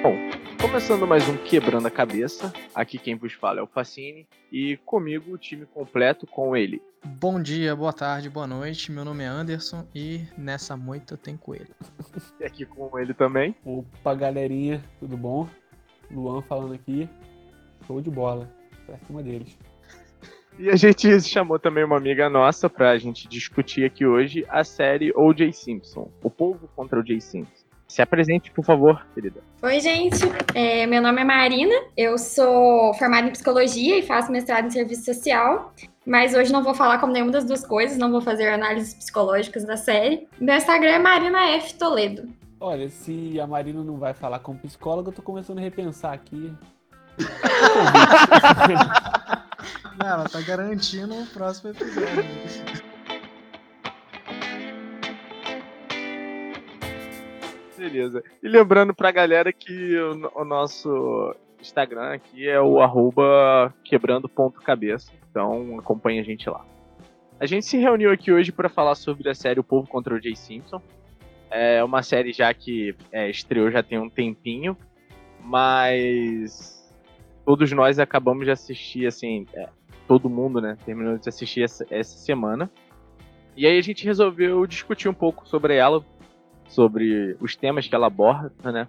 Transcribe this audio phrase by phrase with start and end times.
[0.00, 0.14] Bom,
[0.60, 5.32] começando mais um Quebrando a Cabeça, aqui quem vos fala é o Facine e comigo
[5.32, 6.80] o time completo com ele.
[7.04, 8.92] Bom dia, boa tarde, boa noite.
[8.92, 11.74] Meu nome é Anderson e nessa moita tem coelho.
[12.38, 13.56] E aqui com ele também.
[13.64, 15.48] Opa, galerinha, tudo bom?
[16.08, 17.08] Luan falando aqui.
[17.84, 18.48] Show de bola.
[18.86, 19.58] Pra cima deles.
[20.58, 25.12] E a gente chamou também uma amiga nossa pra gente discutir aqui hoje a série
[25.14, 25.52] O.J.
[25.52, 27.20] Simpson, O Povo contra O.J.
[27.20, 27.67] Simpson.
[27.88, 29.40] Se apresente, por favor, querida.
[29.62, 30.18] Oi, gente.
[30.54, 31.74] É, meu nome é Marina.
[31.96, 35.72] Eu sou formada em psicologia e faço mestrado em serviço social.
[36.04, 39.64] Mas hoje não vou falar como nenhuma das duas coisas, não vou fazer análises psicológicas
[39.64, 40.28] da série.
[40.38, 41.74] Meu Instagram é Marina F.
[41.74, 42.28] Toledo.
[42.60, 46.52] Olha, se a Marina não vai falar como psicóloga, eu tô começando a repensar aqui.
[49.98, 52.87] Não, ela tá garantindo o próximo episódio.
[57.78, 58.22] Beleza.
[58.42, 65.12] E lembrando pra galera que o, o nosso Instagram aqui é o arroba quebrando.cabeça.
[65.30, 66.64] Então acompanha a gente lá.
[67.40, 70.20] A gente se reuniu aqui hoje para falar sobre a série O Povo contra o
[70.20, 70.82] Jay Simpson.
[71.50, 74.76] É uma série já que é, estreou já tem um tempinho,
[75.40, 76.92] mas
[77.44, 79.68] todos nós acabamos de assistir, assim, é,
[80.06, 82.70] todo mundo, né, terminou de assistir essa, essa semana.
[83.56, 86.04] E aí a gente resolveu discutir um pouco sobre ela,
[86.68, 88.86] sobre os temas que ela aborda, né?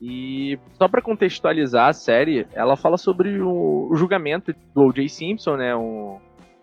[0.00, 5.08] E só para contextualizar a série, ela fala sobre o, julgamento do O.J.
[5.08, 6.18] Simpson, né, um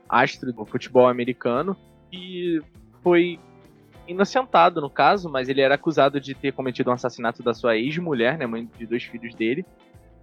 [0.08, 1.76] astro do futebol americano,
[2.12, 2.62] que
[3.02, 3.40] foi
[4.08, 8.38] inocentado no caso, mas ele era acusado de ter cometido um assassinato da sua ex-mulher,
[8.38, 9.66] né, mãe de dois filhos dele,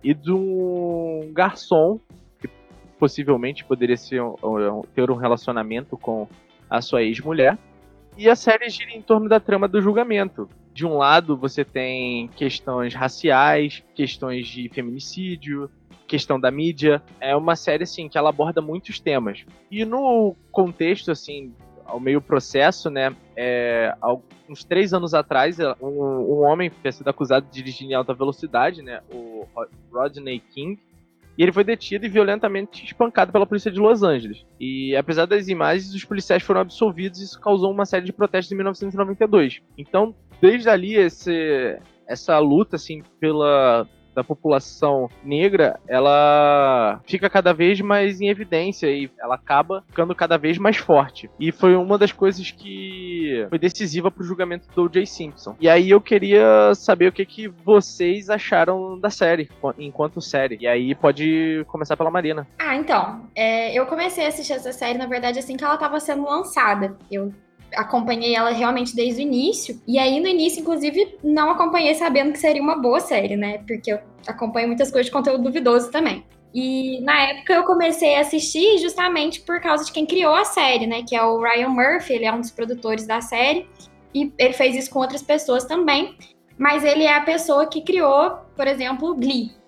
[0.04, 1.98] e de um garçom
[2.40, 2.48] que
[2.98, 4.22] possivelmente poderia ser
[4.94, 6.28] ter um relacionamento com
[6.68, 7.58] a sua ex-mulher.
[8.16, 10.48] E a série gira em torno da trama do julgamento.
[10.72, 15.70] De um lado, você tem questões raciais, questões de feminicídio,
[16.06, 17.02] questão da mídia.
[17.20, 19.44] É uma série assim que ela aborda muitos temas.
[19.70, 21.54] E no contexto assim
[21.90, 23.14] ao meio processo, né?
[23.36, 23.94] É,
[24.48, 28.82] uns três anos atrás, um, um homem tinha sido acusado de dirigir em alta velocidade,
[28.82, 29.00] né?
[29.12, 29.46] O
[29.92, 30.78] Rodney King.
[31.40, 34.44] E ele foi detido e violentamente espancado pela polícia de Los Angeles.
[34.60, 38.52] E apesar das imagens, os policiais foram absolvidos e isso causou uma série de protestos
[38.52, 39.62] em 1992.
[39.78, 47.80] Então, desde ali, esse, essa luta assim pela da população negra, ela fica cada vez
[47.80, 51.30] mais em evidência e ela acaba ficando cada vez mais forte.
[51.38, 55.06] E foi uma das coisas que foi decisiva pro julgamento do O.J.
[55.06, 55.56] Simpson.
[55.60, 60.58] E aí eu queria saber o que, que vocês acharam da série, enquanto série.
[60.60, 62.46] E aí pode começar pela Marina.
[62.58, 63.22] Ah, então.
[63.34, 66.96] É, eu comecei a assistir essa série, na verdade, assim que ela estava sendo lançada.
[67.10, 67.32] Eu
[67.74, 69.80] acompanhei ela realmente desde o início.
[69.86, 73.58] E aí, no início, inclusive, não acompanhei sabendo que seria uma boa série, né?
[73.66, 76.24] Porque eu acompanho muitas coisas de conteúdo duvidoso também.
[76.52, 80.86] E na época eu comecei a assistir justamente por causa de quem criou a série,
[80.86, 81.02] né?
[81.06, 83.68] Que é o Ryan Murphy, ele é um dos produtores da série.
[84.12, 86.16] E ele fez isso com outras pessoas também.
[86.58, 89.59] Mas ele é a pessoa que criou, por exemplo, Glee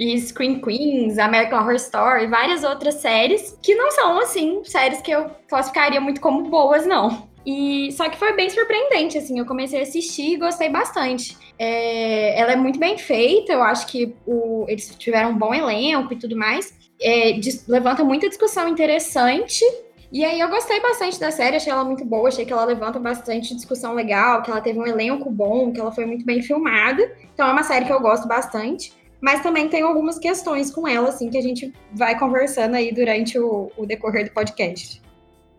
[0.00, 5.10] e Scream Queens, American Horror Story várias outras séries que não são, assim, séries que
[5.10, 7.28] eu classificaria muito como boas, não.
[7.44, 11.36] E só que foi bem surpreendente, assim, eu comecei a assistir e gostei bastante.
[11.58, 16.14] É, ela é muito bem feita, eu acho que o, eles tiveram um bom elenco
[16.14, 16.72] e tudo mais.
[17.02, 17.38] É,
[17.68, 19.62] levanta muita discussão interessante.
[20.10, 22.98] E aí eu gostei bastante da série, achei ela muito boa, achei que ela levanta
[22.98, 27.02] bastante discussão legal, que ela teve um elenco bom, que ela foi muito bem filmada.
[27.32, 28.92] Então é uma série que eu gosto bastante.
[29.20, 33.38] Mas também tem algumas questões com ela, assim, que a gente vai conversando aí durante
[33.38, 35.02] o, o decorrer do podcast.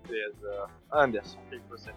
[0.07, 0.67] Beleza.
[0.91, 1.91] Anderson, o que você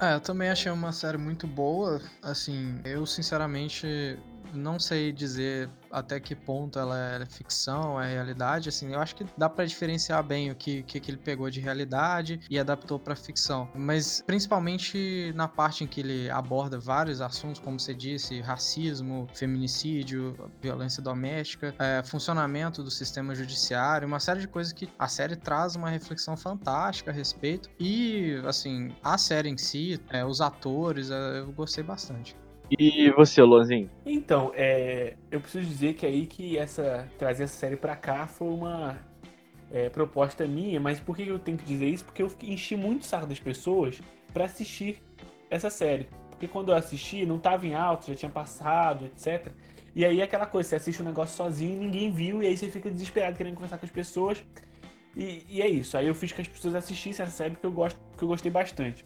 [0.00, 2.00] é, eu também achei uma série muito boa.
[2.22, 4.18] Assim, eu sinceramente
[4.54, 9.26] não sei dizer até que ponto ela é ficção, é realidade, assim, eu acho que
[9.36, 13.16] dá para diferenciar bem o que, que, que ele pegou de realidade e adaptou para
[13.16, 13.68] ficção.
[13.74, 20.36] Mas principalmente na parte em que ele aborda vários assuntos, como você disse, racismo, feminicídio,
[20.60, 25.74] violência doméstica, é, funcionamento do sistema judiciário, uma série de coisas que a série traz
[25.74, 27.68] uma reflexão fantástica a respeito.
[27.78, 32.36] E, assim, a série em si, é, os atores, é, eu gostei bastante.
[32.78, 33.90] E você, Luanzinho?
[34.06, 38.48] Então, é, eu preciso dizer que aí que essa trazer essa série pra cá foi
[38.48, 38.96] uma
[39.72, 42.04] é, proposta minha, mas por que eu tenho que dizer isso?
[42.04, 44.00] Porque eu enchi muito o saco das pessoas
[44.32, 45.02] para assistir
[45.50, 46.08] essa série.
[46.30, 49.52] Porque quando eu assisti, não tava em alto, já tinha passado, etc.
[49.94, 52.88] E aí aquela coisa, você assiste um negócio sozinho, ninguém viu, e aí você fica
[52.88, 54.44] desesperado querendo conversar com as pessoas.
[55.16, 55.96] E, e é isso.
[55.96, 58.50] Aí eu fiz que as pessoas assistissem essa série que eu, gosto, que eu gostei
[58.50, 59.04] bastante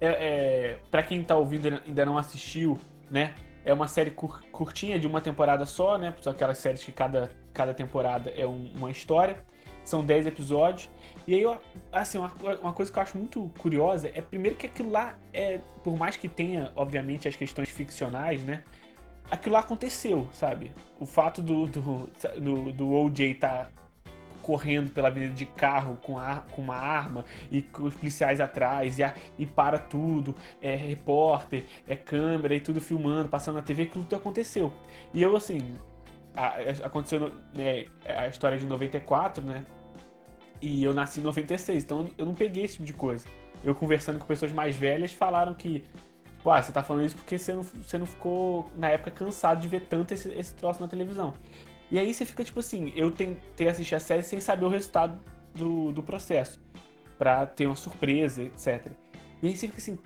[0.00, 2.78] é, é para quem tá ouvindo e ainda não assistiu,
[3.10, 3.34] né?
[3.64, 6.14] É uma série cur curtinha, de uma temporada só, né?
[6.20, 9.36] São aquelas séries que cada, cada temporada é um, uma história.
[9.84, 10.90] São 10 episódios.
[11.26, 11.58] E aí,
[11.92, 15.60] assim, uma, uma, coisa que eu acho muito curiosa é, primeiro, que aquilo lá, é,
[15.82, 18.62] por mais que tenha, obviamente, as questões ficcionais, né?
[19.30, 20.72] Aquilo lá aconteceu, sabe?
[20.98, 22.10] O fato do, do,
[22.40, 23.68] do, do OJ tá
[24.48, 28.98] correndo pela avenida de carro com, a, com uma arma e com os policiais atrás
[28.98, 33.84] e, a, e para tudo, é repórter, é câmera e tudo filmando, passando na TV,
[33.84, 34.72] tudo aconteceu.
[35.12, 35.76] E eu, assim,
[36.34, 39.66] a, aconteceu né, a história de 94, né?
[40.62, 43.28] E eu nasci em 96, então eu não peguei esse tipo de coisa.
[43.62, 45.84] Eu conversando com pessoas mais velhas falaram que,
[46.42, 49.68] pô, você tá falando isso porque você não, você não ficou, na época, cansado de
[49.68, 51.34] ver tanto esse, esse troço na televisão.
[51.90, 55.18] E aí você fica tipo assim, eu tentei assistir a série sem saber o resultado
[55.54, 56.60] do, do processo,
[57.18, 58.92] para ter uma surpresa, etc.
[59.42, 59.98] E aí você fica assim,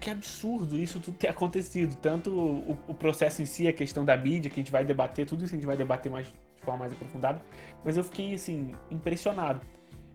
[0.00, 1.96] que absurdo isso tudo ter acontecido.
[1.96, 5.26] Tanto o, o, processo em si, a questão da mídia, que a gente vai debater,
[5.26, 7.40] tudo isso a gente vai debater mais, de forma mais aprofundada.
[7.82, 9.60] Mas eu fiquei, assim, impressionado.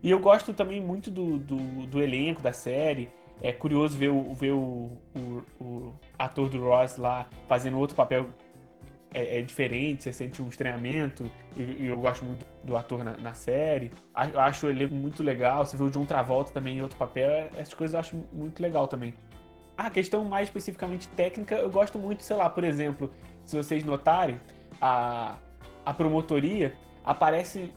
[0.02, 3.10] E eu gosto também muito do, do, do elenco da série.
[3.42, 8.28] É curioso ver o, ver o, o, o ator do Ross lá fazendo outro papel
[9.12, 13.16] é, é, diferente, você sente um estranhamento, e, e, eu gosto muito do ator na,
[13.16, 13.90] na série.
[14.32, 17.74] Eu acho o muito legal, você vê o John Travolta também em outro papel, essas
[17.74, 19.14] coisas eu acho muito legal também.
[19.76, 23.10] A questão mais especificamente técnica, eu gosto muito, sei lá, por exemplo,
[23.44, 24.40] se vocês notarem,
[24.80, 25.36] a,
[25.84, 27.72] a promotoria aparece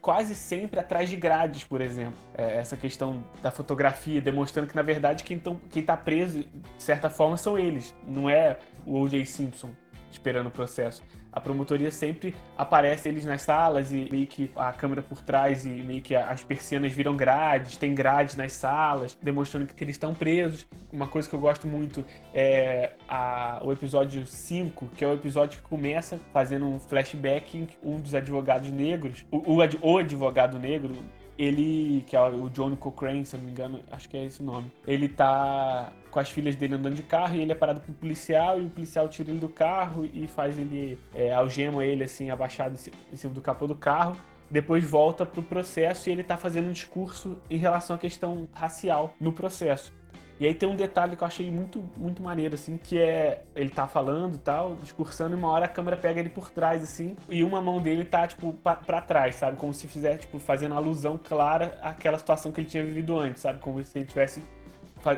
[0.00, 2.18] quase sempre atrás de grades, por exemplo.
[2.34, 5.40] É, essa questão da fotografia, demonstrando que, na verdade, quem,
[5.76, 9.24] está preso, de certa forma, são eles, não é o O.J.
[9.24, 9.70] Simpson
[10.12, 11.02] esperando o processo.
[11.32, 15.70] A promotoria sempre aparece eles nas salas e meio que a câmera por trás e
[15.70, 20.66] meio que as persianas viram grades, tem grades nas salas, demonstrando que eles estão presos.
[20.92, 22.04] Uma coisa que eu gosto muito
[22.34, 27.68] é a, o episódio 5, que é o episódio que começa fazendo um flashback em
[27.82, 30.94] um dos advogados negros, o, o, o advogado negro,
[31.38, 34.42] ele, que é o Johnny Cochrane, se eu não me engano, acho que é esse
[34.42, 37.80] o nome, ele tá com as filhas dele andando de carro e ele é parado
[37.80, 41.84] por um policial e o policial tira ele do carro e faz ele, é, algema
[41.84, 42.76] ele assim, abaixado
[43.10, 44.16] em cima do capô do carro.
[44.50, 49.14] Depois volta pro processo e ele tá fazendo um discurso em relação à questão racial
[49.18, 49.90] no processo.
[50.38, 53.70] E aí tem um detalhe que eu achei muito, muito maneiro, assim, que é ele
[53.70, 57.16] tá falando e tal, discursando, e uma hora a câmera pega ele por trás, assim,
[57.30, 59.56] e uma mão dele tá, tipo, pra, trás, sabe?
[59.56, 63.60] Como se fizer, tipo, fazendo alusão clara àquela situação que ele tinha vivido antes, sabe?
[63.60, 64.42] Como se ele tivesse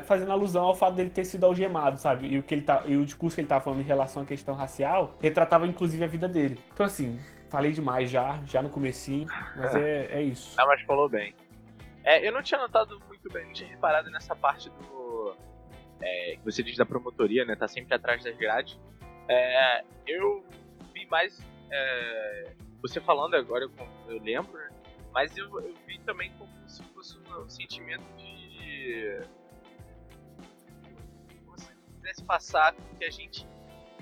[0.04, 2.26] fazendo alusão ao fato dele ter sido algemado, sabe?
[2.26, 4.26] E o, que ele tá, e o discurso que ele tava falando em relação à
[4.26, 6.58] questão racial retratava inclusive a vida dele.
[6.72, 7.20] Então, assim,
[7.50, 9.26] falei demais já, já no comecinho,
[9.56, 10.56] mas é, é isso.
[10.56, 11.34] Não, mas falou bem.
[12.02, 15.34] É, eu não tinha notado muito bem, não tinha reparado nessa parte do
[16.00, 17.56] é, que você diz da promotoria, né?
[17.56, 18.78] Tá sempre atrás das grades.
[19.28, 20.44] É, eu
[20.92, 21.40] vi mais.
[21.70, 22.52] É,
[22.82, 23.70] você falando agora, eu,
[24.08, 24.70] eu lembro, né?
[25.12, 29.20] Mas eu, eu, vi também como se fosse um sentimento de.
[32.04, 33.48] Pudesse passar que a gente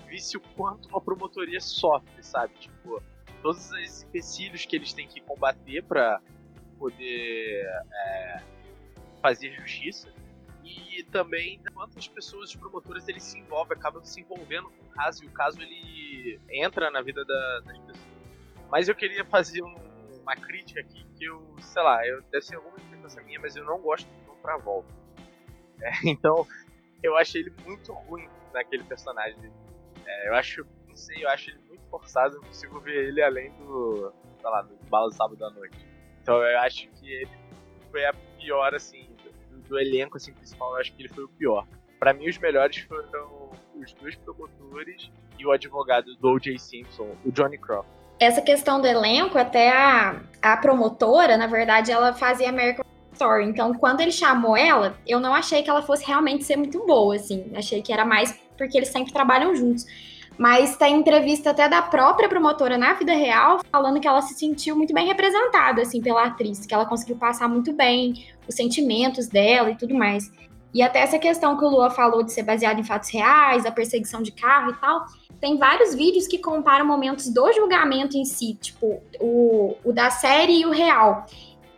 [0.09, 2.53] visse o quanto uma promotoria sofre, sabe?
[2.59, 3.01] Tipo,
[3.41, 6.21] todos os empecilhos que eles têm que combater para
[6.81, 7.65] poder
[7.95, 8.43] é,
[9.23, 10.13] fazer justiça
[10.65, 15.23] e também quantas pessoas, os promotores, eles se envolvem, acabam se envolvendo com o caso
[15.23, 18.13] e o caso ele entra na vida da, das pessoas.
[18.69, 19.77] Mas eu queria fazer um,
[20.23, 23.65] uma crítica aqui que eu, sei lá, eu, deve ser alguma experiência minha, mas eu
[23.65, 24.93] não gosto do Tom Travolta.
[25.81, 26.45] É, então,
[27.03, 29.53] eu acho ele muito ruim naquele personagem.
[30.07, 33.51] É, eu acho, não sei, eu acho ele muito forçado, não consigo ver ele além
[33.57, 35.87] do, sei lá, do Bala Sábado à Noite.
[36.23, 37.31] Então eu acho que ele
[37.91, 39.15] foi a pior, assim,
[39.69, 41.67] do elenco assim, principal, eu acho que ele foi o pior.
[41.99, 46.59] Para mim, os melhores foram os dois promotores e o advogado do O.J.
[46.59, 47.89] Simpson, o Johnny Croft.
[48.19, 53.47] Essa questão do elenco, até a, a promotora, na verdade, ela fazia American Story.
[53.47, 57.15] Então, quando ele chamou ela, eu não achei que ela fosse realmente ser muito boa,
[57.17, 57.51] assim.
[57.55, 59.85] Achei que era mais porque eles sempre trabalham juntos.
[60.39, 64.75] Mas tem entrevista até da própria promotora na vida real, falando que ela se sentiu
[64.75, 69.71] muito bem representada, assim, pela atriz, que ela conseguiu passar muito bem os sentimentos dela
[69.71, 70.31] e tudo mais.
[70.75, 73.71] E até essa questão que o Lua falou de ser baseado em fatos reais, a
[73.71, 75.05] perseguição de carro e tal,
[75.39, 80.61] tem vários vídeos que comparam momentos do julgamento em si, tipo, o, o da série
[80.61, 81.27] e o real.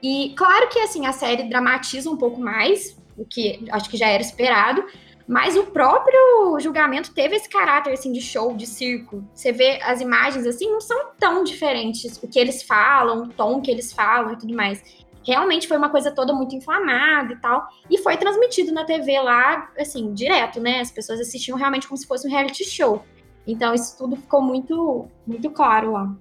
[0.04, 4.06] E claro que, assim, a série dramatiza um pouco mais, o que acho que já
[4.06, 4.84] era esperado,
[5.26, 9.24] mas o próprio julgamento teve esse caráter assim de show, de circo.
[9.32, 13.62] Você vê as imagens assim, não são tão diferentes o que eles falam, o tom
[13.62, 14.82] que eles falam e tudo mais.
[15.26, 19.72] Realmente foi uma coisa toda muito inflamada e tal, e foi transmitido na TV lá,
[19.78, 20.80] assim, direto, né?
[20.80, 23.02] As pessoas assistiam realmente como se fosse um reality show.
[23.46, 26.14] Então isso tudo ficou muito, muito claro lá.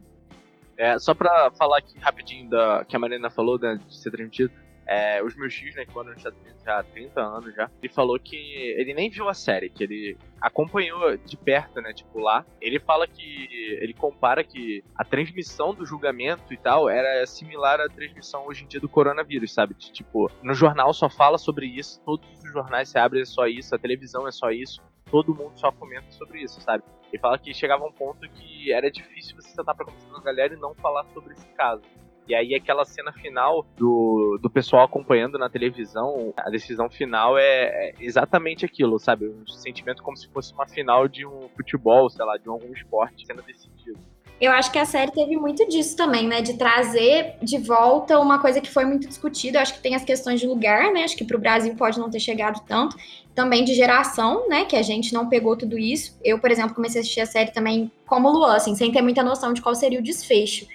[0.84, 4.52] É, só pra falar aqui rapidinho da que a Marina falou, né, de ser transmitido,
[4.86, 7.94] é, os meus tios, né, que nos Estados Unidos já há 30 anos já, ele
[7.94, 12.46] falou que ele nem viu a série, que ele acompanhou de perto, né, tipo, lá.
[12.60, 13.48] Ele fala que,
[13.80, 18.68] ele compara que a transmissão do julgamento e tal era similar à transmissão hoje em
[18.68, 19.76] dia do coronavírus, sabe?
[19.76, 23.48] De, tipo, no jornal só fala sobre isso, todos os jornais se abrem é só
[23.48, 24.82] isso, a televisão é só isso,
[25.14, 26.84] todo mundo só comenta sobre isso, sabe?
[27.12, 30.24] Ele fala que chegava um ponto que era difícil você sentar pra conversar com a
[30.24, 31.84] galera e não falar sobre esse caso.
[32.28, 37.90] E aí aquela cena final do, do pessoal acompanhando na televisão, a decisão final é,
[37.90, 39.28] é exatamente aquilo, sabe?
[39.28, 43.24] Um sentimento como se fosse uma final de um futebol, sei lá, de algum esporte
[43.28, 44.00] sendo decidido.
[44.42, 46.42] Eu acho que a série teve muito disso também, né?
[46.42, 49.58] De trazer de volta uma coisa que foi muito discutida.
[49.58, 51.04] Eu acho que tem as questões de lugar, né?
[51.04, 52.98] Acho que para o Brasil pode não ter chegado tanto.
[53.34, 54.66] Também de geração, né?
[54.66, 56.18] Que a gente não pegou tudo isso.
[56.24, 59.24] Eu, por exemplo, comecei a assistir a série também como Luan, assim, sem ter muita
[59.24, 60.68] noção de qual seria o desfecho.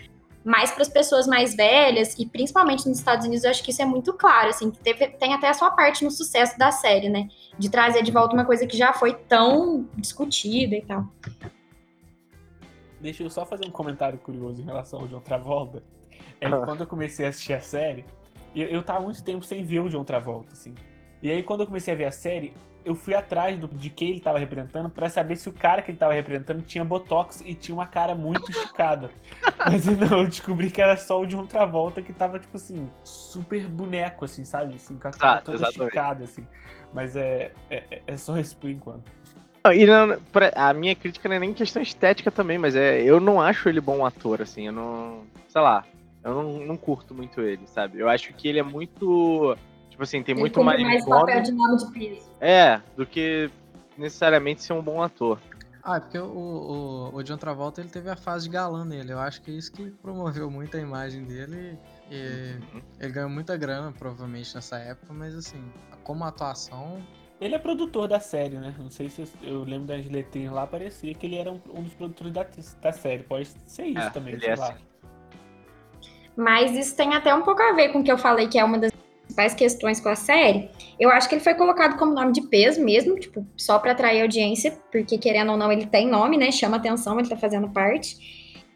[0.45, 3.83] Mas para as pessoas mais velhas, e principalmente nos Estados Unidos, eu acho que isso
[3.83, 7.29] é muito claro, assim, teve, tem até a sua parte no sucesso da série, né?
[7.59, 11.05] De trazer de volta uma coisa que já foi tão discutida e tal.
[13.01, 15.83] Deixa eu só fazer um comentário curioso em relação ao John Travolta.
[16.41, 18.05] É que quando eu comecei a assistir a série,
[18.55, 20.75] eu, eu tava muito tempo sem ver o John Travolta, assim.
[21.23, 22.53] E aí, quando eu comecei a ver a série,
[22.85, 25.91] eu fui atrás do, de quem ele estava representando para saber se o cara que
[25.91, 29.11] ele estava representando tinha botox e tinha uma cara muito esticada.
[29.67, 32.89] Mas não, eu descobri que era só o de outra volta que tava, tipo assim,
[33.05, 34.77] super boneco, assim, sabe?
[34.77, 35.83] Assim, com a cara ah, toda exatamente.
[35.83, 36.47] esticada, assim.
[36.93, 39.11] Mas é, é, é só isso por enquanto.
[39.75, 40.19] E não,
[40.55, 43.81] a minha crítica não é nem questão estética também, mas é eu não acho ele
[43.81, 45.23] bom ator, assim, eu não.
[45.49, 45.85] Sei lá,
[46.25, 47.99] eu não, não curto muito ele, sabe?
[47.99, 49.57] Eu acho que ele é muito
[49.99, 50.81] Tipo assim, tem ele muito mais.
[50.81, 52.31] mais papel de nome de peso.
[52.41, 53.51] É, do que
[53.97, 55.41] necessariamente ser um bom ator.
[55.83, 59.13] Ah, é porque o, o, o John Travolta ele teve a fase de galã nele.
[59.13, 61.77] Eu acho que é isso que promoveu muito a imagem dele.
[62.09, 62.81] E uhum.
[63.01, 65.61] ele ganhou muita grana, provavelmente, nessa época, mas assim,
[66.05, 67.03] como atuação.
[67.41, 68.75] Ele é produtor da série, né?
[68.79, 71.95] Não sei se eu, lembro das letrinhas lá, parecia que ele era um, um dos
[71.95, 72.47] produtores da,
[72.81, 73.23] da série.
[73.23, 74.69] Pode ser isso é, também, sei é lá.
[74.71, 74.83] Assim.
[76.37, 78.65] Mas isso tem até um pouco a ver com o que eu falei, que é
[78.65, 78.93] uma das
[79.29, 82.83] principais questões com a série, eu acho que ele foi colocado como nome de peso
[82.83, 86.51] mesmo, tipo, só para atrair audiência, porque querendo ou não, ele tem nome, né?
[86.51, 88.17] Chama atenção, ele tá fazendo parte.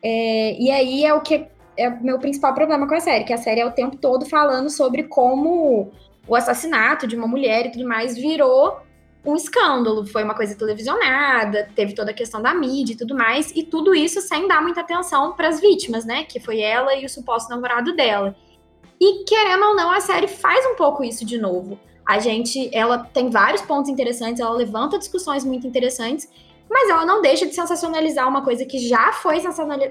[0.02, 3.32] É, e aí é o que é o meu principal problema com a série, que
[3.32, 5.90] a série é o tempo todo falando sobre como
[6.26, 8.80] o assassinato de uma mulher e tudo mais virou
[9.24, 13.52] um escândalo, foi uma coisa televisionada, teve toda a questão da mídia e tudo mais,
[13.54, 16.24] e tudo isso sem dar muita atenção para as vítimas, né?
[16.24, 18.34] Que foi ela e o suposto namorado dela.
[19.00, 21.78] E querendo ou não, a série faz um pouco isso de novo.
[22.04, 26.28] A gente, ela tem vários pontos interessantes, ela levanta discussões muito interessantes,
[26.72, 29.40] mas ela não deixa de sensacionalizar uma coisa que já foi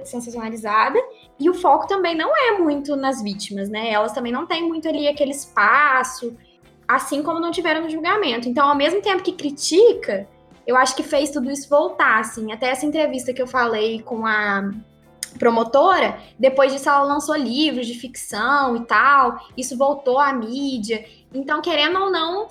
[0.03, 0.99] sensacionalizada,
[1.39, 3.91] e o foco também não é muito nas vítimas, né?
[3.91, 6.35] Elas também não têm muito ali aquele espaço,
[6.87, 8.49] assim como não tiveram no julgamento.
[8.49, 10.27] Então, ao mesmo tempo que critica,
[10.65, 12.51] eu acho que fez tudo isso voltar, assim.
[12.51, 14.71] Até essa entrevista que eu falei com a
[15.39, 21.05] promotora, depois disso ela lançou livros de ficção e tal, isso voltou à mídia.
[21.33, 22.49] Então, querendo ou não,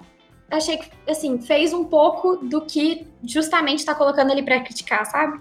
[0.51, 5.41] achei que, assim, fez um pouco do que justamente está colocando ali para criticar, sabe?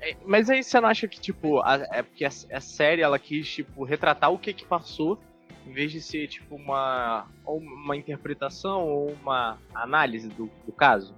[0.00, 3.18] É, mas aí você não acha que, tipo, a, é porque a, a, série, ela
[3.18, 5.18] quis, tipo, retratar o que que passou,
[5.66, 11.14] em vez de ser, tipo, uma, uma interpretação ou uma análise do, do caso?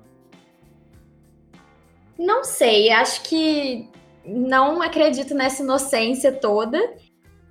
[2.19, 3.89] Não sei, acho que
[4.25, 6.79] não acredito nessa inocência toda.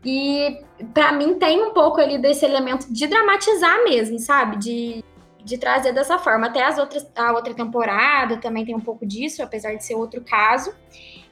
[0.04, 4.58] E para mim tem um pouco ali desse elemento de dramatizar mesmo, sabe?
[4.58, 5.04] De,
[5.44, 6.48] de trazer dessa forma.
[6.48, 10.22] Até as outras, a outra temporada também tem um pouco disso, apesar de ser outro
[10.22, 10.74] caso.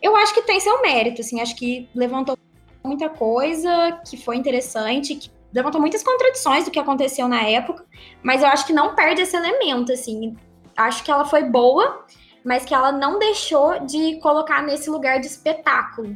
[0.01, 2.37] Eu acho que tem seu mérito, assim, acho que levantou
[2.83, 7.85] muita coisa que foi interessante, que levantou muitas contradições do que aconteceu na época,
[8.23, 10.35] mas eu acho que não perde esse elemento, assim.
[10.77, 12.05] Acho que ela foi boa,
[12.43, 16.15] mas que ela não deixou de colocar nesse lugar de espetáculo.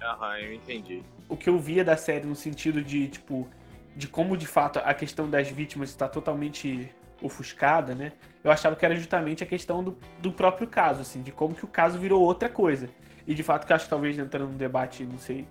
[0.00, 1.02] Aham, eu entendi.
[1.28, 3.48] O que eu via da série no sentido de, tipo,
[3.96, 8.12] de como de fato a questão das vítimas está totalmente ofuscada, né?
[8.44, 11.64] Eu achava que era justamente a questão do, do próprio caso, assim, de como que
[11.64, 12.90] o caso virou outra coisa.
[13.26, 15.48] E de fato que acho que talvez entrando num debate, não sei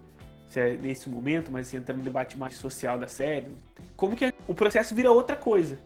[0.48, 3.48] se é nesse momento, mas assim, entrando num debate mais social da série,
[3.98, 5.80] como que o processo vira outra coisa.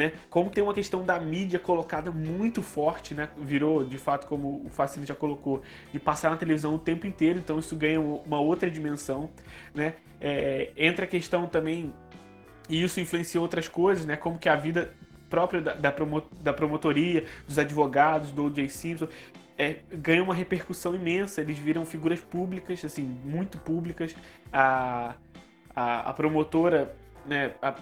[0.00, 0.12] Né?
[0.30, 3.28] Como tem uma questão da mídia colocada muito forte, né?
[3.36, 5.60] Virou, de fato, como o Facine já colocou,
[5.92, 9.28] de passar na televisão o tempo inteiro, então isso ganha uma outra dimensão,
[9.74, 9.96] né?
[10.18, 11.92] É, entra a questão também,
[12.66, 14.16] e isso influencia outras coisas, né?
[14.16, 14.90] Como que a vida
[15.28, 18.70] próprio da, da, promo, da promotoria, dos advogados, do O.J.
[18.70, 19.06] Simpson,
[19.58, 21.42] é, ganham uma repercussão imensa.
[21.42, 24.16] Eles viram figuras públicas, assim, muito públicas.
[24.50, 25.14] A,
[25.76, 27.74] a, a promotora, né, a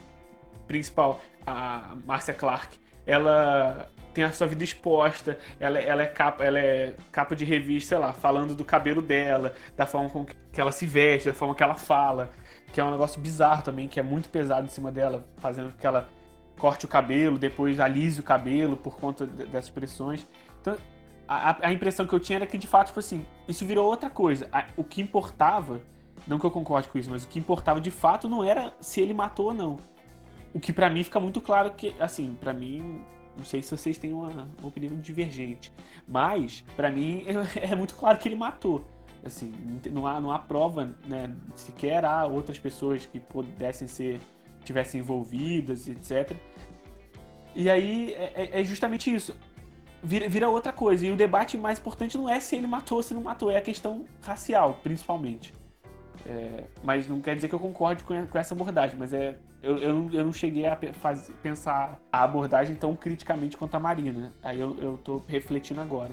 [0.68, 6.58] principal, a Marcia Clark, ela tem a sua vida exposta, ela, ela, é capa, ela
[6.58, 10.70] é capa de revista, sei lá, falando do cabelo dela, da forma com que ela
[10.70, 12.30] se veste, da forma que ela fala,
[12.72, 15.87] que é um negócio bizarro também, que é muito pesado em cima dela, fazendo que
[15.87, 16.08] ela
[16.58, 20.26] corte o cabelo, depois alise o cabelo por conta dessas pressões.
[20.60, 20.76] Então,
[21.26, 24.10] a, a impressão que eu tinha era que, de fato, tipo assim, isso virou outra
[24.10, 24.48] coisa.
[24.76, 25.80] O que importava,
[26.26, 29.00] não que eu concorde com isso, mas o que importava de fato não era se
[29.00, 29.78] ele matou ou não
[30.58, 33.00] o que para mim fica muito claro que, assim, para mim,
[33.36, 35.72] não sei se vocês têm uma, uma opinião divergente,
[36.06, 37.24] mas para mim
[37.54, 38.84] é, muito claro que ele matou.
[39.24, 39.52] Assim,
[39.92, 41.32] não há, não há prova, né?
[41.54, 44.20] Sequer há outras pessoas que pudessem ser,
[44.64, 46.36] tivessem envolvidas, etc.
[47.54, 49.36] E aí é, é, é justamente isso.
[50.02, 51.06] Vira, vira, outra coisa.
[51.06, 53.58] E o debate mais importante não é se ele matou ou se não matou, é
[53.58, 55.52] a questão racial, principalmente.
[56.26, 59.78] É, mas não quer dizer que eu concorde com, com essa abordagem, mas é eu,
[59.78, 64.32] eu, não, eu não cheguei a pensar a abordagem tão criticamente quanto a Marina.
[64.42, 66.10] Aí eu, eu tô refletindo agora.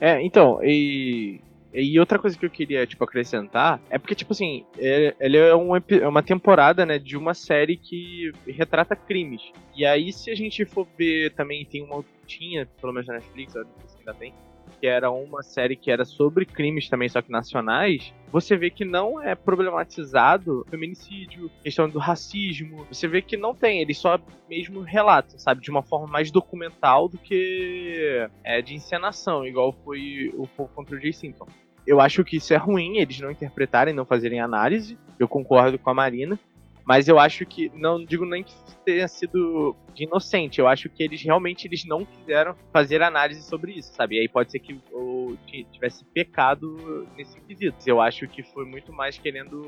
[0.00, 1.40] É, então, e,
[1.72, 5.54] e outra coisa que eu queria, tipo, acrescentar é porque, tipo assim, é, ele é
[5.54, 9.42] um, é uma temporada, né, de uma série que retrata crimes.
[9.74, 13.54] E aí, se a gente for ver também, tem uma tinha, pelo menos na Netflix,
[13.54, 14.32] não sei se ainda tem,
[14.80, 18.84] que era uma série que era sobre crimes também, só que nacionais, você vê que
[18.84, 22.86] não é problematizado feminicídio, questão do racismo.
[22.90, 24.18] Você vê que não tem, eles só
[24.48, 30.32] mesmo relatam, sabe, de uma forma mais documental do que é, de encenação, igual foi
[30.36, 31.46] o Fogo contra o Jay Simpson.
[31.86, 34.98] Eu acho que isso é ruim, eles não interpretarem, não fazerem análise.
[35.18, 36.38] Eu concordo com a Marina.
[36.86, 41.22] Mas eu acho que, não digo nem que tenha sido inocente, eu acho que eles
[41.22, 44.16] realmente eles não quiseram fazer análise sobre isso, sabe?
[44.16, 45.36] E aí pode ser que ou,
[45.72, 47.76] tivesse pecado nesse quesito.
[47.86, 49.62] Eu acho que foi muito mais querendo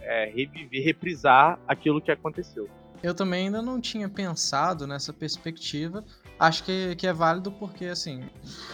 [0.00, 2.68] é, reviver, reprisar aquilo que aconteceu.
[3.02, 6.04] Eu também ainda não tinha pensado nessa perspectiva,
[6.38, 8.22] acho que, que é válido porque, assim,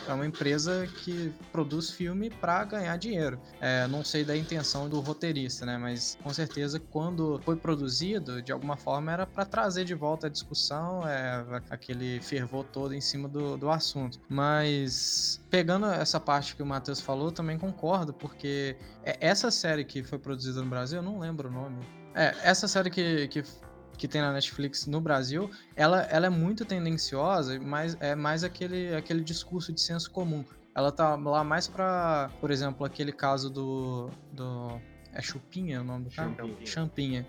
[0.06, 3.40] é uma empresa que produz filme para ganhar dinheiro.
[3.60, 5.76] É, não sei da intenção do roteirista, né?
[5.76, 10.30] Mas com certeza, quando foi produzido, de alguma forma era para trazer de volta a
[10.30, 14.18] discussão, é, aquele fervor todo em cima do, do assunto.
[14.28, 20.02] Mas pegando essa parte que o Matheus falou, também concordo, porque é, essa série que
[20.02, 21.78] foi produzida no Brasil, eu não lembro o nome.
[22.14, 23.42] É, essa série que, que
[23.98, 28.94] que tem na Netflix no Brasil, ela, ela é muito tendenciosa, mas é mais aquele,
[28.94, 30.44] aquele discurso de senso comum.
[30.74, 34.10] Ela tá lá mais para, por exemplo, aquele caso do.
[34.32, 34.80] do
[35.12, 36.30] é Chupinha o nome do cara?
[36.30, 36.66] Champinha.
[36.66, 37.26] Champinha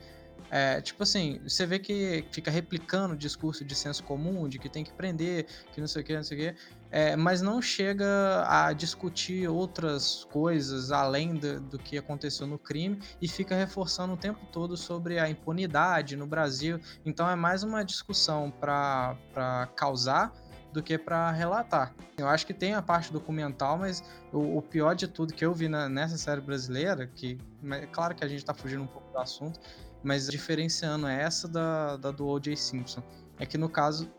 [0.49, 4.67] é, tipo assim, você vê que fica replicando o discurso de senso comum, de que
[4.67, 6.59] tem que prender, que não sei o que, não sei o que,
[6.91, 12.99] é, mas não chega a discutir outras coisas além do, do, que aconteceu no crime
[13.21, 16.79] e fica reforçando o tempo todo sobre a impunidade no Brasil.
[17.05, 20.33] Então é mais uma discussão para causar
[20.73, 21.93] do que para relatar.
[22.17, 25.53] Eu acho que tem a parte documental, mas o, o pior de tudo que eu
[25.53, 27.37] vi na, nessa série brasileira, que
[27.71, 29.59] é claro que a gente está fugindo um pouco do assunto,
[30.03, 32.55] mas diferenciando essa da, da do O.J.
[32.55, 33.03] Simpson.
[33.39, 34.09] É que no caso,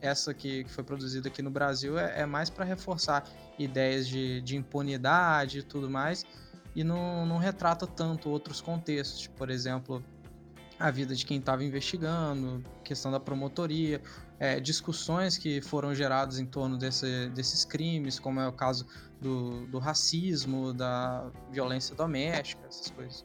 [0.00, 3.24] essa que, que foi produzida aqui no Brasil é, é mais para reforçar
[3.58, 6.24] ideias de, de impunidade e tudo mais,
[6.74, 10.04] e não, não retrata tanto outros contextos, por exemplo,
[10.78, 14.00] a vida de quem estava investigando, questão da promotoria,
[14.38, 18.86] é, discussões que foram geradas em torno desse, desses crimes, como é o caso
[19.20, 23.24] do, do racismo, da violência doméstica, essas coisas.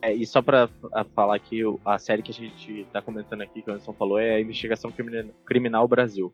[0.00, 0.68] É, e só pra
[1.14, 4.36] falar aqui, a série que a gente tá comentando aqui, que o Anderson falou, é
[4.36, 4.92] a Investigação
[5.44, 6.32] Criminal Brasil.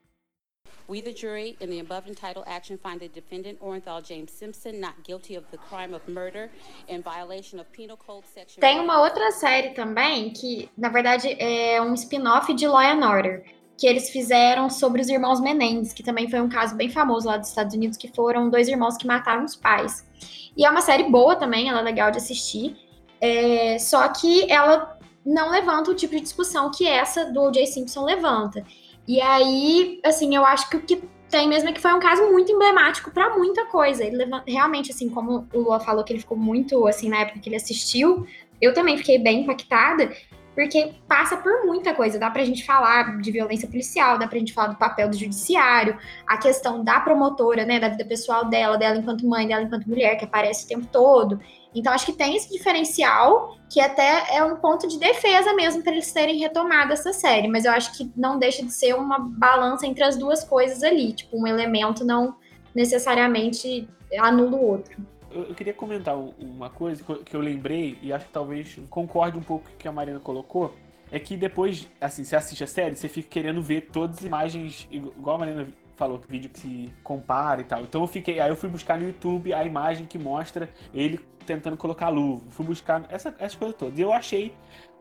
[0.86, 5.02] We, the jury, in the above entitled action, find the defendant Orenthal James Simpson not
[5.02, 6.50] guilty of the crime of murder
[6.88, 8.60] in violation of Penal Code Section.
[8.60, 13.44] Tem uma outra série também que, na verdade, é um spin-off de Law and Order,
[13.78, 17.38] que eles fizeram sobre os irmãos Menendez, que também foi um caso bem famoso lá
[17.38, 20.06] dos Estados Unidos, que foram dois irmãos que mataram os pais.
[20.54, 22.76] E é uma série boa também, ela é legal de assistir.
[23.24, 27.66] É, só que ela não levanta o tipo de discussão que essa do O.J.
[27.68, 28.62] Simpson levanta.
[29.08, 32.30] E aí, assim, eu acho que o que tem mesmo é que foi um caso
[32.30, 34.04] muito emblemático para muita coisa.
[34.04, 37.40] Ele levanta, realmente, assim, como o Lua falou que ele ficou muito, assim, na época
[37.40, 38.26] que ele assistiu,
[38.60, 40.14] eu também fiquei bem impactada.
[40.54, 42.18] Porque passa por muita coisa.
[42.18, 45.98] Dá pra gente falar de violência policial, dá pra gente falar do papel do judiciário,
[46.26, 50.16] a questão da promotora, né, da vida pessoal dela, dela enquanto mãe, dela enquanto mulher,
[50.16, 51.40] que aparece o tempo todo.
[51.74, 55.92] Então, acho que tem esse diferencial que até é um ponto de defesa mesmo para
[55.92, 57.48] eles terem retomado essa série.
[57.48, 61.12] Mas eu acho que não deixa de ser uma balança entre as duas coisas ali.
[61.12, 62.36] Tipo, um elemento não
[62.72, 63.88] necessariamente
[64.20, 65.04] anula o outro.
[65.34, 69.68] Eu, queria comentar uma coisa que eu lembrei, e acho que talvez concorde um pouco
[69.68, 70.74] com o que a Marina colocou.
[71.10, 74.88] É que depois, assim, você assiste a série, você fica querendo ver todas as imagens,
[74.90, 77.82] igual a Marina falou, vídeo que se compara e tal.
[77.82, 81.76] Então eu fiquei, aí eu fui buscar no YouTube a imagem que mostra ele tentando
[81.76, 82.44] colocar luva.
[82.50, 83.98] Fui buscar essa, essa coisa toda.
[83.98, 84.54] E eu achei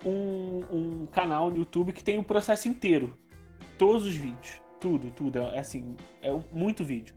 [0.06, 3.18] um, um canal no YouTube que tem o processo inteiro.
[3.78, 4.62] Todos os vídeos.
[4.80, 5.40] Tudo, tudo.
[5.40, 7.16] É assim, é muito vídeo.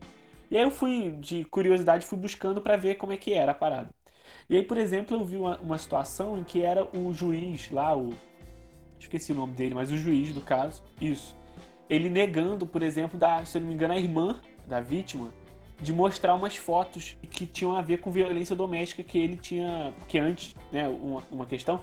[0.50, 3.54] E aí eu fui, de curiosidade, fui buscando para ver como é que era a
[3.54, 3.90] parada.
[4.48, 7.96] E aí, por exemplo, eu vi uma, uma situação em que era o juiz lá,
[7.96, 8.14] o.
[8.98, 10.82] Esqueci o nome dele, mas o juiz do caso.
[11.00, 11.37] Isso.
[11.88, 15.32] Ele negando, por exemplo, da, se eu não me engano, a irmã da vítima
[15.80, 19.92] de mostrar umas fotos que tinham a ver com violência doméstica que ele tinha.
[20.09, 21.80] Que antes, né, uma, uma questão.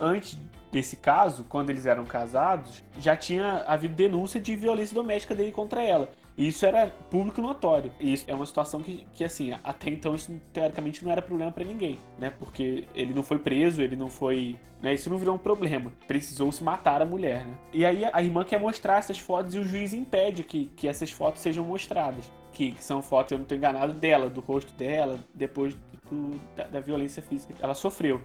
[0.00, 0.38] Antes
[0.70, 5.82] desse caso, quando eles eram casados, já tinha havido denúncia de violência doméstica dele contra
[5.82, 6.08] ela.
[6.48, 7.92] Isso era público notório.
[8.00, 11.52] E isso é uma situação que, que assim, até então isso teoricamente não era problema
[11.52, 12.30] para ninguém, né?
[12.30, 14.56] Porque ele não foi preso, ele não foi.
[14.80, 14.94] Né?
[14.94, 15.92] Isso não virou um problema.
[16.06, 17.54] Precisou se matar a mulher, né?
[17.72, 21.10] E aí a irmã quer mostrar essas fotos e o juiz impede que, que essas
[21.10, 25.18] fotos sejam mostradas que, que, são fotos, eu não estou enganado, dela, do rosto dela,
[25.34, 25.74] depois
[26.10, 28.20] do, da, da, violência física que ela sofreu.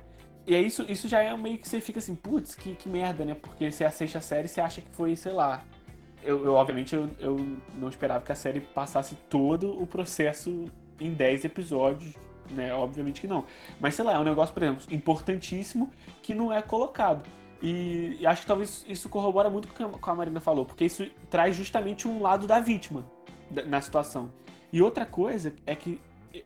[0.45, 3.25] E aí isso, isso já é meio que você fica assim, putz, que, que merda,
[3.25, 3.35] né?
[3.35, 5.63] Porque você assiste a série e você acha que foi, sei lá.
[6.23, 10.65] Eu, eu obviamente, eu, eu não esperava que a série passasse todo o processo
[10.99, 12.13] em 10 episódios,
[12.49, 12.73] né?
[12.73, 13.45] Obviamente que não.
[13.79, 17.23] Mas sei lá, é um negócio, por exemplo, importantíssimo que não é colocado.
[17.61, 20.85] E, e acho que talvez isso corrobora muito com o que a Marina falou, porque
[20.85, 23.05] isso traz justamente um lado da vítima
[23.65, 24.31] na situação.
[24.71, 25.99] E outra coisa é que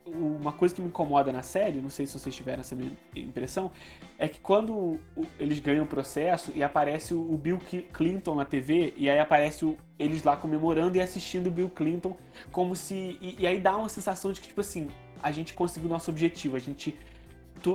[0.05, 2.75] uma coisa que me incomoda na série, não sei se vocês tiveram essa
[3.15, 3.71] impressão,
[4.17, 4.99] é que quando
[5.39, 7.59] eles ganham o processo e aparece o Bill
[7.93, 12.17] Clinton na TV, e aí aparece eles lá comemorando e assistindo o Bill Clinton,
[12.51, 13.17] como se.
[13.21, 14.89] E, e, aí dá uma sensação de que, tipo assim,
[15.21, 16.97] a gente conseguiu o nosso objetivo, a gente.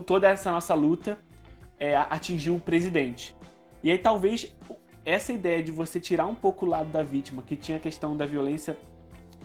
[0.07, 1.19] toda essa nossa luta
[1.79, 3.35] é, atingiu o presidente.
[3.83, 4.53] E aí talvez
[5.05, 8.17] essa ideia de você tirar um pouco o lado da vítima, que tinha a questão
[8.17, 8.77] da violência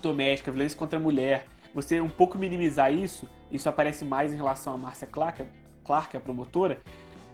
[0.02, 4.74] doméstica, violência contra a mulher, você um pouco minimizar isso, isso aparece mais em relação
[4.74, 5.44] a Márcia Clark,
[5.84, 6.82] Clark, a promotora,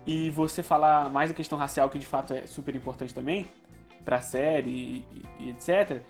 [0.06, 3.47] e você falar mais a questão racial, que de fato é super importante também,
[4.06, 5.06] para a série e,
[5.39, 6.02] e, etc.,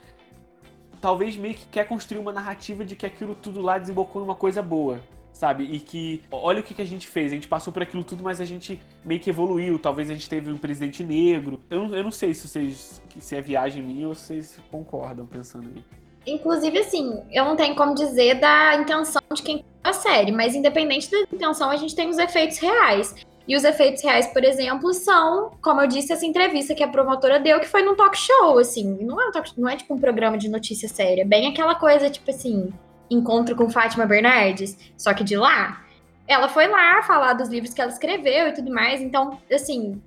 [1.02, 4.36] talvez meio que quer construir uma narrativa de que aquilo tudo lá desembocou em uma
[4.36, 5.64] coisa boa, sabe?
[5.64, 8.24] E que, olha o que, que a gente fez, a gente passou por aquilo tudo,
[8.24, 11.60] mas a gente meio que evoluiu, talvez a gente teve um presidente negro.
[11.70, 15.70] Eu, eu não sei se vocês, se é viagem minha ou se vocês concordam pensando
[15.76, 15.84] aí.
[16.28, 21.10] Inclusive, assim, eu não tenho como dizer da intenção de quem a série, mas independente
[21.10, 23.16] da intenção, a gente tem os efeitos reais.
[23.48, 27.40] E os efeitos reais, por exemplo, são, como eu disse, essa entrevista que a promotora
[27.40, 28.98] deu, que foi num talk show, assim.
[29.02, 32.10] Não é, um talk, não é tipo um programa de notícia séria, bem aquela coisa,
[32.10, 32.74] tipo assim,
[33.10, 35.82] encontro com Fátima Bernardes, só que de lá.
[36.28, 40.02] Ela foi lá falar dos livros que ela escreveu e tudo mais, então, assim,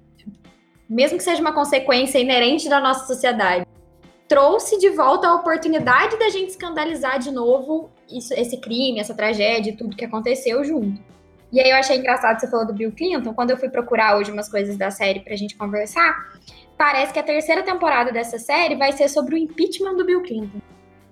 [0.87, 3.65] mesmo que seja uma consequência inerente da nossa sociedade,
[4.31, 9.77] trouxe de volta a oportunidade da gente escandalizar de novo isso, esse crime, essa tragédia,
[9.77, 11.03] tudo que aconteceu junto.
[11.53, 13.35] E aí eu achei engraçado você falou do Bill Clinton.
[13.35, 16.33] Quando eu fui procurar hoje umas coisas da série pra gente conversar,
[16.79, 20.61] parece que a terceira temporada dessa série vai ser sobre o impeachment do Bill Clinton.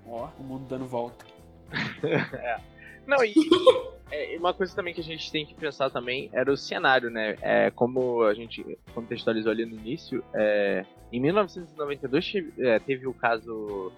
[0.07, 1.27] Ó, oh, o mundo dando volta.
[2.07, 2.61] é.
[3.05, 3.35] Não, e
[4.11, 7.37] é, uma coisa também que a gente tem que pensar também era o cenário, né?
[7.43, 13.93] É, como a gente contextualizou ali no início, é, em 1992 é, teve o caso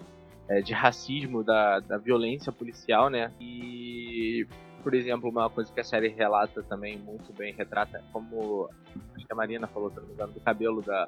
[0.49, 3.31] é, de racismo, da, da violência policial, né?
[3.39, 4.45] E,
[4.83, 8.69] por exemplo, uma coisa que a série relata também muito bem, retrata, como
[9.15, 11.07] acho que a Marina falou, se não do cabelo da,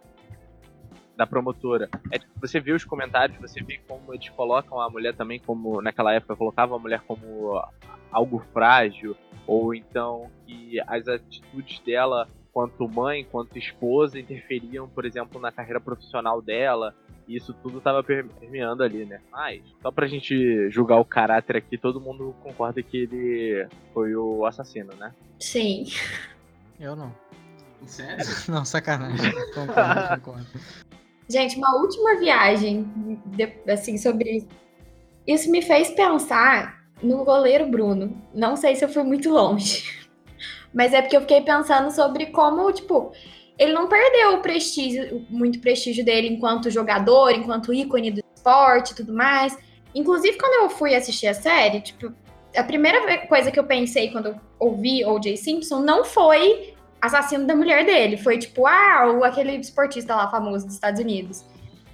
[1.15, 1.89] da promotora.
[2.11, 5.81] É tipo, você vê os comentários, você vê como eles colocam a mulher também como,
[5.81, 7.61] naquela época, colocavam a mulher como
[8.11, 9.15] algo frágil,
[9.47, 15.79] ou então que as atitudes dela, quanto mãe, quanto esposa, interferiam, por exemplo, na carreira
[15.79, 16.95] profissional dela.
[17.27, 19.21] E isso tudo estava permeando ali, né?
[19.31, 24.45] Mas, só pra gente julgar o caráter aqui, todo mundo concorda que ele foi o
[24.45, 25.13] assassino, né?
[25.39, 25.85] Sim.
[26.77, 27.15] Eu não.
[27.85, 28.25] Sério?
[28.47, 29.31] Não, sacanagem.
[29.53, 30.47] Concordo, concordo.
[31.33, 32.85] Gente, uma última viagem,
[33.67, 34.47] assim, sobre.
[35.25, 38.21] Isso me fez pensar no goleiro Bruno.
[38.31, 40.05] Não sei se eu fui muito longe.
[40.71, 43.11] Mas é porque eu fiquei pensando sobre como, tipo,
[43.57, 48.95] ele não perdeu o prestígio, muito prestígio dele enquanto jogador, enquanto ícone do esporte e
[48.97, 49.57] tudo mais.
[49.95, 52.13] Inclusive, quando eu fui assistir a série, tipo,
[52.55, 55.35] a primeira coisa que eu pensei quando eu ouvi O.J.
[55.35, 58.17] Simpson não foi assassino da mulher dele.
[58.17, 61.45] Foi tipo, ah, o, aquele esportista lá famoso dos Estados Unidos.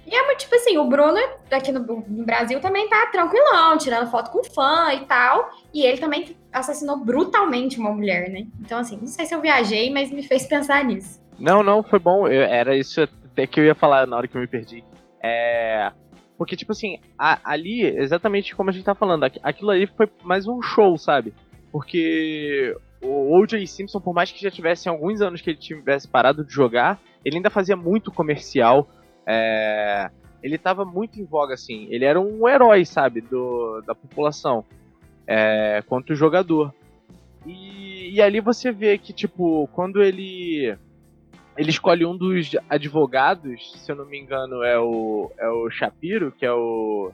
[0.06, 1.18] E é tipo assim, o Bruno
[1.50, 5.50] aqui no, no, Brasil também tá tranquilão, tirando foto com fã e tal.
[5.74, 8.46] E ele também assassinou brutalmente uma mulher, né?
[8.60, 11.20] Então, assim, não sei se eu viajei, mas me fez pensar nisso.
[11.38, 12.26] Não, não, foi bom.
[12.26, 14.84] Eu, era isso até que eu ia falar na hora que eu me perdi.
[15.22, 15.92] É.
[16.36, 20.46] Porque, tipo assim, a, ali, exatamente como a gente tá falando, aquilo ali foi mais
[20.46, 21.34] um show, sabe?
[21.70, 23.66] Porque o O.J.
[23.66, 27.36] Simpson, por mais que já tivesse alguns anos que ele tivesse parado de jogar, ele
[27.36, 28.88] ainda fazia muito comercial.
[29.26, 30.10] É,
[30.42, 31.86] ele tava muito em voga, assim.
[31.90, 34.64] Ele era um herói, sabe, do, da população.
[35.26, 36.74] É, quanto jogador.
[37.46, 40.76] E, e ali você vê que, tipo, quando ele
[41.56, 46.32] ele escolhe um dos advogados, se eu não me engano, é o, é o Shapiro,
[46.32, 47.12] que é o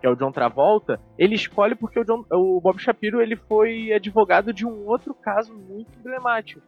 [0.00, 3.92] que é o John Travolta, ele escolhe porque o, John, o Bob Shapiro ele foi
[3.92, 6.62] advogado de um outro caso muito emblemático.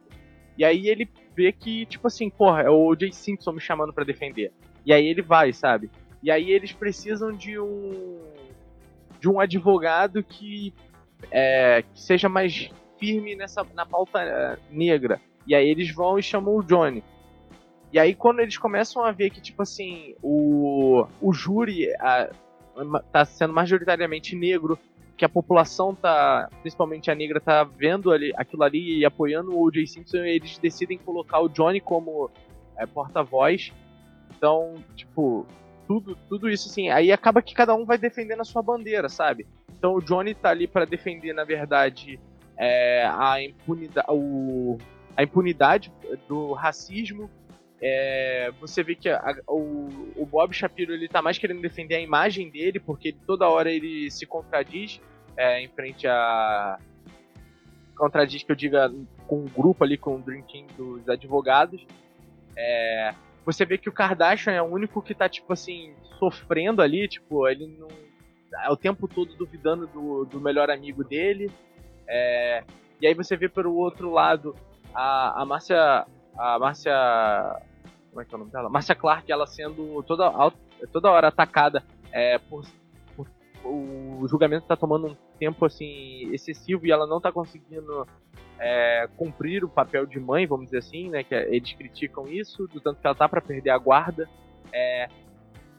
[0.57, 4.05] E aí ele vê que, tipo assim, porra, é o Jay Simpson me chamando para
[4.05, 4.51] defender.
[4.85, 5.89] E aí ele vai, sabe?
[6.21, 8.19] E aí eles precisam de um
[9.19, 10.73] de um advogado que,
[11.31, 12.69] é, que seja mais
[12.99, 15.19] firme nessa na pauta é, negra.
[15.47, 17.03] E aí eles vão e chamam o Johnny.
[17.91, 22.29] E aí quando eles começam a ver que, tipo assim, o, o júri a,
[23.11, 24.77] tá sendo majoritariamente negro,
[25.15, 29.61] que a população tá, principalmente a negra, tá vendo ali, aquilo ali e apoiando o
[29.61, 29.85] O.J.
[29.85, 32.31] Simpson, eles decidem colocar o Johnny como
[32.75, 33.71] é, porta-voz.
[34.35, 35.45] Então, tipo,
[35.87, 39.45] tudo, tudo isso assim, aí acaba que cada um vai defendendo a sua bandeira, sabe?
[39.77, 42.19] Então o Johnny tá ali para defender, na verdade,
[42.57, 44.77] é, a impunidade, o,
[45.15, 45.91] a impunidade
[46.27, 47.29] do racismo.
[47.85, 51.99] É, você vê que a, o, o, Bob Shapiro ele tá mais querendo defender a
[51.99, 55.01] imagem dele, porque toda hora ele se contradiz
[55.35, 56.79] é, em frente a.
[57.97, 58.89] Contradiz que eu diga
[59.27, 61.85] com o um grupo ali, com o Dream Team dos advogados.
[62.55, 63.13] É,
[63.45, 67.45] você vê que o Kardashian é o único que tá, tipo assim, sofrendo ali, tipo,
[67.49, 67.89] ele não.
[68.63, 71.51] É o tempo todo duvidando do, do melhor amigo dele.
[72.07, 72.63] É,
[73.01, 74.55] e aí você vê pelo outro lado
[74.93, 76.05] a, a Márcia.
[76.37, 76.93] A Márcia.
[78.13, 78.69] Como é que é o nome dela?
[78.69, 80.31] Márcia Clark, ela sendo toda,
[80.91, 82.63] toda hora atacada é, por,
[83.15, 83.27] por,
[83.65, 88.07] O julgamento tá tomando um tempo assim excessivo e ela não tá conseguindo
[88.59, 91.23] é, cumprir o papel de mãe, vamos dizer assim, né?
[91.23, 94.29] Que é, eles criticam isso, do tanto que ela tá para perder a guarda.
[94.71, 95.09] É,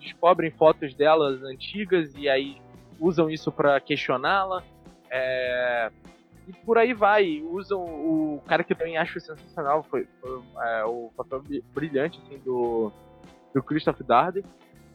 [0.01, 2.61] descobrem fotos delas antigas e aí
[2.99, 4.65] usam isso para questioná-la.
[5.09, 5.93] É,
[6.47, 7.43] e por aí vai.
[7.43, 11.43] Usam o cara que eu também acho sensacional, foi, foi é, o papel
[11.75, 12.93] brilhante assim, do,
[13.55, 14.45] do Christopher Darden,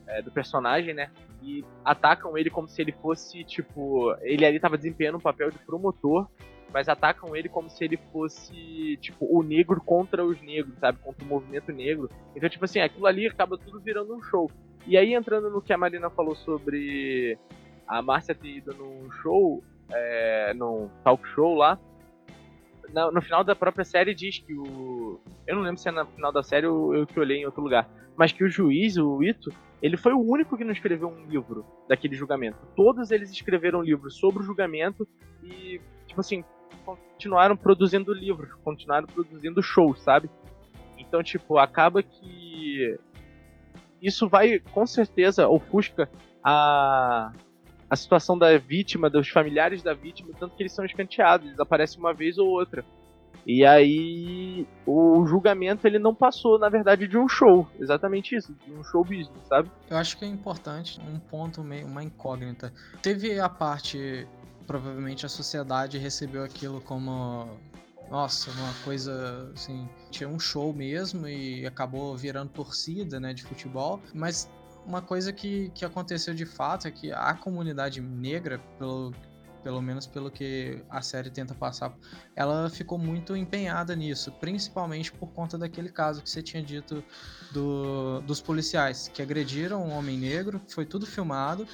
[0.07, 1.09] é, do personagem, né?
[1.41, 4.13] E atacam ele como se ele fosse, tipo.
[4.21, 6.27] Ele ali tava desempenhando um papel de promotor,
[6.73, 10.99] mas atacam ele como se ele fosse, tipo, o negro contra os negros, sabe?
[10.99, 12.09] Contra o movimento negro.
[12.35, 14.51] Então, tipo assim, aquilo ali acaba tudo virando um show.
[14.85, 17.37] E aí, entrando no que a Marina falou sobre
[17.87, 21.79] a Márcia ter ido num show, é, num talk show lá.
[22.93, 25.19] No, no, final da própria série diz que o.
[25.45, 27.61] Eu não lembro se é no final da série ou eu que olhei em outro
[27.61, 27.87] lugar.
[28.17, 31.65] Mas que o juiz, o Ito, ele foi o único que não escreveu um livro
[31.87, 32.57] daquele julgamento.
[32.75, 35.07] Todos eles escreveram livros sobre o julgamento
[35.43, 36.43] e, tipo assim,
[36.85, 40.29] continuaram produzindo livros, continuaram produzindo shows, sabe?
[40.97, 42.99] Então, tipo, acaba que
[44.01, 46.09] isso vai, com certeza, ofusca
[46.43, 47.31] a,
[47.89, 51.99] a situação da vítima, dos familiares da vítima, tanto que eles são escanteados, eles aparecem
[51.99, 52.85] uma vez ou outra.
[53.47, 57.67] E aí o julgamento ele não passou, na verdade, de um show.
[57.79, 59.71] Exatamente isso, de um show business, sabe?
[59.89, 62.71] Eu acho que é importante um ponto meio uma incógnita.
[63.01, 64.27] Teve a parte
[64.67, 67.57] provavelmente a sociedade recebeu aquilo como
[68.11, 73.99] nossa, uma coisa assim, tinha um show mesmo e acabou virando torcida, né, de futebol,
[74.13, 74.49] mas
[74.89, 79.13] uma coisa que, que aconteceu de fato é que a comunidade negra, pelo,
[79.63, 81.95] pelo menos pelo que a série tenta passar,
[82.35, 87.03] ela ficou muito empenhada nisso, principalmente por conta daquele caso que você tinha dito
[87.51, 91.67] do, dos policiais que agrediram um homem negro, foi tudo filmado,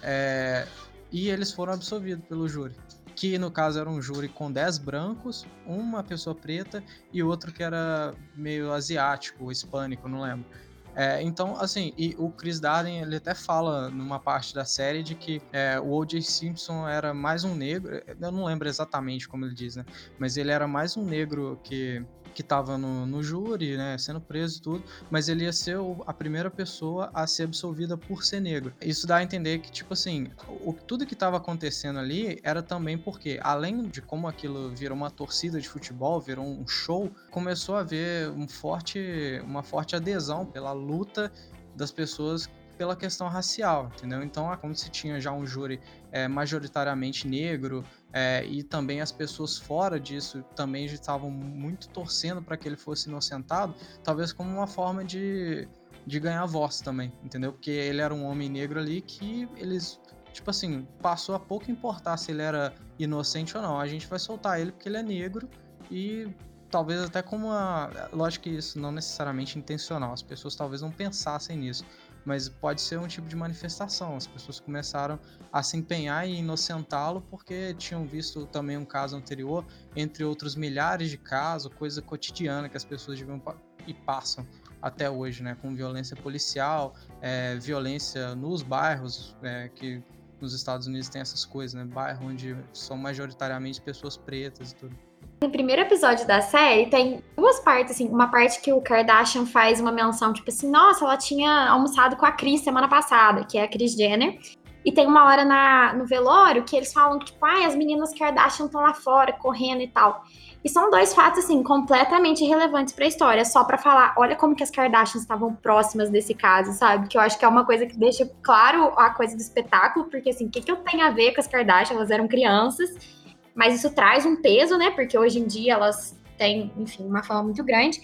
[0.00, 0.64] é,
[1.10, 2.76] e eles foram absolvidos pelo júri.
[3.16, 7.62] Que no caso era um júri com 10 brancos, uma pessoa preta e outro que
[7.62, 10.46] era meio asiático, hispânico, não lembro.
[10.94, 15.14] É, então, assim, e o Chris Darden, ele até fala numa parte da série de
[15.14, 16.20] que é, o O.J.
[16.20, 19.84] Simpson era mais um negro, eu não lembro exatamente como ele diz, né?
[20.18, 24.58] Mas ele era mais um negro que que estava no, no júri, né, sendo preso
[24.58, 28.40] e tudo, mas ele ia ser o, a primeira pessoa a ser absolvida por ser
[28.40, 28.72] negro.
[28.80, 30.30] Isso dá a entender que, tipo assim,
[30.64, 35.10] o, tudo que estava acontecendo ali era também porque, além de como aquilo virou uma
[35.10, 40.72] torcida de futebol, virou um show, começou a haver um forte, uma forte adesão pela
[40.72, 41.32] luta
[41.74, 44.22] das pessoas pela questão racial, entendeu?
[44.22, 45.80] Então, como se tinha já um júri
[46.10, 52.56] é, majoritariamente negro é, e também as pessoas fora disso também estavam muito torcendo para
[52.56, 55.68] que ele fosse inocentado, talvez como uma forma de,
[56.06, 57.52] de ganhar voz também, entendeu?
[57.52, 60.00] Porque ele era um homem negro ali que eles,
[60.32, 63.78] tipo assim, passou a pouco importar se ele era inocente ou não.
[63.78, 65.48] A gente vai soltar ele porque ele é negro
[65.90, 66.28] e
[66.72, 67.90] talvez até como uma.
[68.12, 71.84] Lógico que isso não necessariamente intencional, as pessoas talvez não pensassem nisso,
[72.24, 74.16] mas pode ser um tipo de manifestação.
[74.16, 75.18] As pessoas começaram
[75.52, 79.64] a se empenhar em inocentá-lo porque tinham visto também um caso anterior,
[79.96, 83.42] entre outros milhares de casos, coisa cotidiana que as pessoas deviam
[83.86, 84.46] e passam
[84.80, 90.02] até hoje, né, com violência policial, é, violência nos bairros, é, que
[90.40, 95.11] nos Estados Unidos tem essas coisas, né, bairro onde são majoritariamente pessoas pretas e tudo.
[95.42, 98.08] No primeiro episódio da série, tem duas partes, assim.
[98.08, 102.24] Uma parte que o Kardashian faz uma menção, tipo assim, nossa, ela tinha almoçado com
[102.24, 104.38] a Kris semana passada, que é a Kris Jenner.
[104.84, 108.16] E tem uma hora na, no velório que eles falam que, tipo, ah, as meninas
[108.16, 110.22] Kardashian estão lá fora, correndo e tal.
[110.64, 114.62] E são dois fatos, assim, completamente irrelevantes pra história, só para falar, olha como que
[114.62, 117.08] as Kardashians estavam próximas desse caso, sabe?
[117.08, 120.30] Que eu acho que é uma coisa que deixa claro a coisa do espetáculo, porque,
[120.30, 121.98] assim, o que, que eu tenho a ver com as Kardashians?
[121.98, 123.21] Elas eram crianças
[123.54, 124.90] mas isso traz um peso, né?
[124.90, 128.00] Porque hoje em dia elas têm, enfim, uma fama muito grande.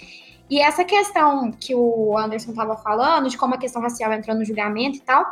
[0.51, 4.45] E essa questão que o Anderson estava falando, de como a questão racial entrou no
[4.45, 5.25] julgamento e tal,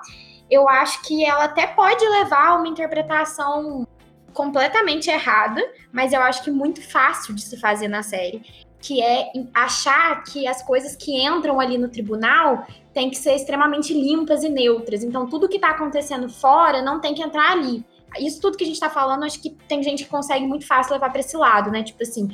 [0.50, 3.86] eu acho que ela até pode levar a uma interpretação
[4.32, 8.42] completamente errada, mas eu acho que muito fácil de se fazer na série,
[8.78, 13.94] que é achar que as coisas que entram ali no tribunal têm que ser extremamente
[13.94, 15.02] limpas e neutras.
[15.02, 17.82] Então, tudo que está acontecendo fora não tem que entrar ali
[18.20, 20.92] isso tudo que a gente tá falando, acho que tem gente que consegue muito fácil
[20.92, 21.82] levar para esse lado, né?
[21.82, 22.28] Tipo assim,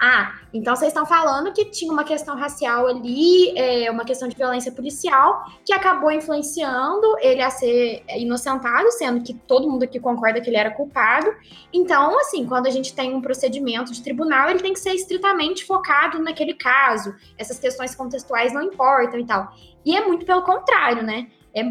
[0.00, 4.36] ah, então vocês estão falando que tinha uma questão racial ali, é, uma questão de
[4.36, 10.40] violência policial, que acabou influenciando ele a ser inocentado, sendo que todo mundo aqui concorda
[10.40, 11.28] que ele era culpado.
[11.72, 15.64] Então, assim, quando a gente tem um procedimento de tribunal, ele tem que ser estritamente
[15.64, 17.12] focado naquele caso.
[17.36, 19.52] Essas questões contextuais não importam e tal.
[19.84, 21.26] E é muito pelo contrário, né?
[21.52, 21.64] É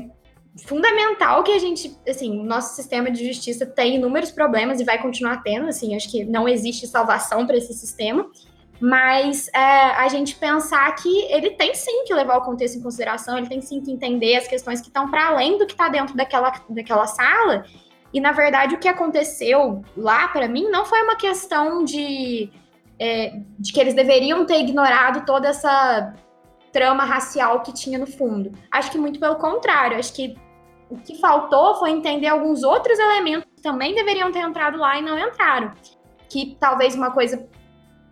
[0.65, 5.01] fundamental que a gente, assim, o nosso sistema de justiça tem inúmeros problemas e vai
[5.01, 8.29] continuar tendo, assim, acho que não existe salvação para esse sistema,
[8.79, 13.37] mas é, a gente pensar que ele tem sim que levar o contexto em consideração,
[13.37, 16.15] ele tem sim que entender as questões que estão para além do que está dentro
[16.15, 17.65] daquela, daquela sala,
[18.13, 22.49] e na verdade o que aconteceu lá para mim não foi uma questão de,
[22.99, 26.13] é, de que eles deveriam ter ignorado toda essa
[26.71, 28.51] trama racial que tinha no fundo.
[28.71, 30.35] Acho que muito pelo contrário, acho que
[30.89, 35.01] o que faltou foi entender alguns outros elementos que também deveriam ter entrado lá e
[35.01, 35.73] não entraram.
[36.29, 37.47] Que talvez uma coisa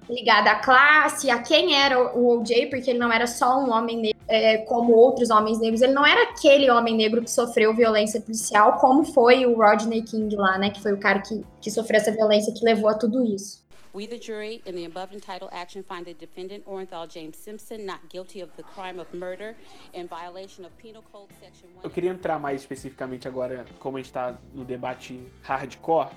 [0.09, 3.97] ligada à classe, a quem era o OJ, porque ele não era só um homem
[3.97, 8.21] negro, é, como outros homens negros, ele não era aquele homem negro que sofreu violência
[8.21, 11.97] policial, como foi o Rodney King lá, né, que foi o cara que, que sofreu
[11.97, 13.64] essa violência que levou a tudo isso.
[13.95, 17.99] We, the jury, in the above entitled action, find the defendant, Orenthal James Simpson, not
[18.09, 19.55] guilty of the crime of murder
[19.93, 21.81] in violation of Penal Code Section 1.
[21.81, 26.09] Eu queria entrar mais especificamente agora, como a gente está no debate hardcore.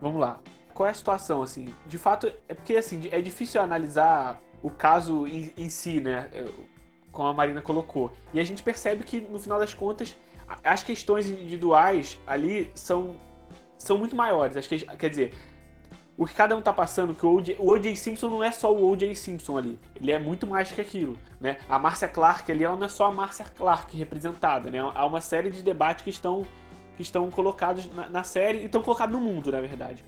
[0.00, 0.38] Vamos lá.
[0.72, 1.74] Qual é a situação, assim?
[1.84, 6.30] De fato, é porque, assim, é difícil analisar o caso em, em si, né?
[7.10, 8.12] Como a Marina colocou.
[8.32, 10.16] E a gente percebe que, no final das contas,
[10.62, 13.16] as questões individuais ali são,
[13.76, 14.56] são muito maiores.
[14.56, 15.34] As que, quer dizer,
[16.20, 17.96] o que cada um tá passando, que o O.J.
[17.96, 19.14] Simpson não é só o O.J.
[19.14, 19.78] Simpson ali.
[19.96, 21.56] Ele é muito mais que aquilo, né?
[21.66, 24.80] A Marcia Clark ali, ela não é só a Marcia Clark representada, né?
[24.80, 26.46] Há uma série de debates que estão,
[26.94, 30.04] que estão colocados na, na série e estão colocados no mundo, na verdade.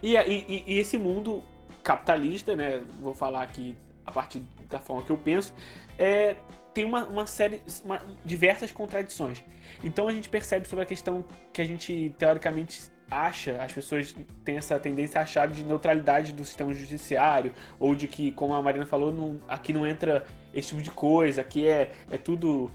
[0.00, 1.42] E, e, e, esse mundo
[1.82, 2.80] capitalista, né?
[3.00, 3.76] Vou falar aqui
[4.06, 5.52] a partir da forma que eu penso,
[5.98, 6.36] é,
[6.72, 9.42] tem uma, uma série, uma, diversas contradições.
[9.82, 14.58] Então a gente percebe sobre a questão que a gente teoricamente acha, as pessoas têm
[14.58, 18.86] essa tendência a achar de neutralidade do sistema judiciário, ou de que, como a Marina
[18.86, 22.70] falou, não, aqui não entra esse tipo de coisa, aqui é, é tudo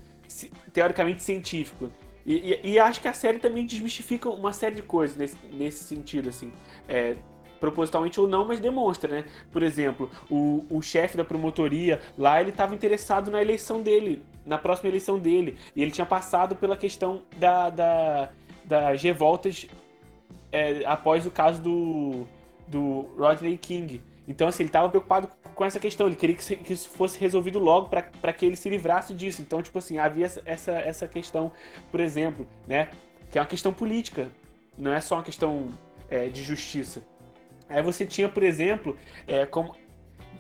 [0.72, 1.92] teoricamente científico.
[2.26, 5.84] E, e, e, acho que a série também desmistifica uma série de coisas nesse, nesse
[5.84, 6.54] sentido, assim.
[6.88, 7.18] É,
[7.60, 9.26] propositalmente ou não, mas demonstra, né?
[9.52, 14.58] Por exemplo, o, o chefe da promotoria lá, ele estava interessado na eleição dele, na
[14.58, 18.30] próxima eleição dele, e ele tinha passado pela questão da, da
[18.66, 19.68] das revoltas
[20.54, 22.28] é, após o caso do,
[22.68, 24.02] do Rodney King.
[24.28, 27.90] Então, assim, ele estava preocupado com essa questão, ele queria que, isso fosse resolvido logo
[27.90, 29.42] para que ele se livrasse disso.
[29.42, 31.52] Então, tipo assim, havia essa, essa questão,
[31.92, 32.90] por exemplo, né,
[33.32, 34.32] que é uma questão política,
[34.78, 35.72] não é só uma questão
[36.10, 37.04] é, de justiça.
[37.68, 38.96] Aí você tinha, por exemplo,
[39.28, 39.76] é, como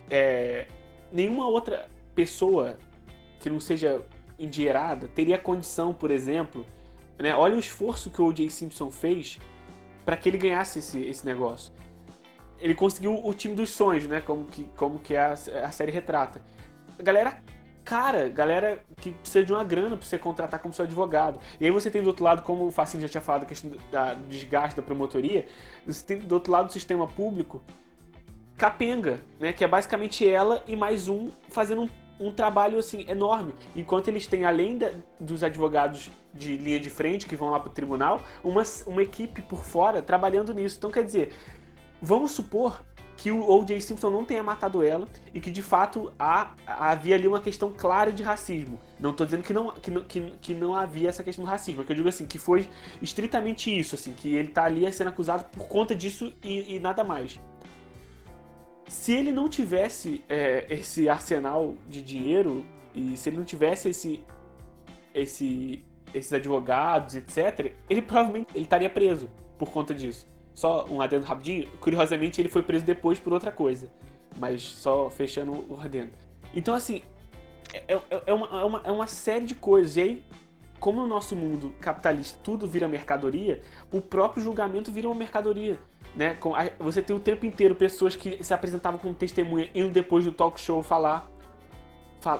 [0.09, 0.67] é,
[1.11, 2.77] nenhuma outra pessoa
[3.39, 4.01] que não seja
[4.39, 6.65] endinheirada teria condição, por exemplo,
[7.17, 8.49] né, olha o esforço que o O.J.
[8.49, 9.39] Simpson fez
[10.05, 11.71] para que ele ganhasse esse, esse negócio
[12.59, 14.21] ele conseguiu o time dos sonhos, né?
[14.21, 16.41] Como que, como que a, a série retrata.
[16.97, 17.37] Galera
[17.83, 21.39] cara, galera que precisa de uma grana para você contratar como seu advogado.
[21.59, 23.71] E aí você tem do outro lado, como o Facinho já tinha falado, a questão
[23.91, 25.45] da, desgaste da promotoria,
[25.85, 27.61] você tem do outro lado do sistema público
[28.57, 29.51] capenga, né?
[29.51, 31.89] Que é basicamente ela e mais um fazendo um,
[32.27, 33.53] um trabalho assim enorme.
[33.75, 37.69] Enquanto eles têm, além da, dos advogados de linha de frente que vão lá para
[37.69, 40.77] o tribunal, uma, uma equipe por fora trabalhando nisso.
[40.77, 41.33] Então, quer dizer,
[42.05, 42.83] Vamos supor
[43.15, 43.79] que o O.J.
[43.79, 48.11] Simpson não tenha matado ela e que de fato há, havia ali uma questão clara
[48.11, 48.77] de racismo.
[48.99, 51.81] Não estou dizendo que não, que, não, que, que não havia essa questão do racismo,
[51.81, 52.67] é que eu digo assim, que foi
[53.01, 57.05] estritamente isso, assim, que ele está ali sendo acusado por conta disso e, e, nada
[57.05, 57.39] mais.
[58.89, 64.21] Se ele não tivesse é, esse arsenal de dinheiro e se ele não tivesse esse,
[65.13, 65.81] esse,
[66.13, 70.27] esses advogados, etc., ele provavelmente ele estaria preso por conta disso.
[70.53, 71.67] Só um adendo rapidinho.
[71.79, 73.89] Curiosamente, ele foi preso depois por outra coisa.
[74.37, 76.11] Mas só fechando o adendo.
[76.53, 77.01] Então, assim,
[77.73, 79.97] é, é, é, uma, é, uma, é uma série de coisas.
[79.97, 80.23] E aí,
[80.79, 83.61] como no nosso mundo capitalista tudo vira mercadoria,
[83.91, 85.79] o próprio julgamento vira uma mercadoria.
[86.15, 86.37] Né?
[86.79, 90.59] Você tem o tempo inteiro pessoas que se apresentavam como testemunha indo depois do talk
[90.59, 91.31] show falar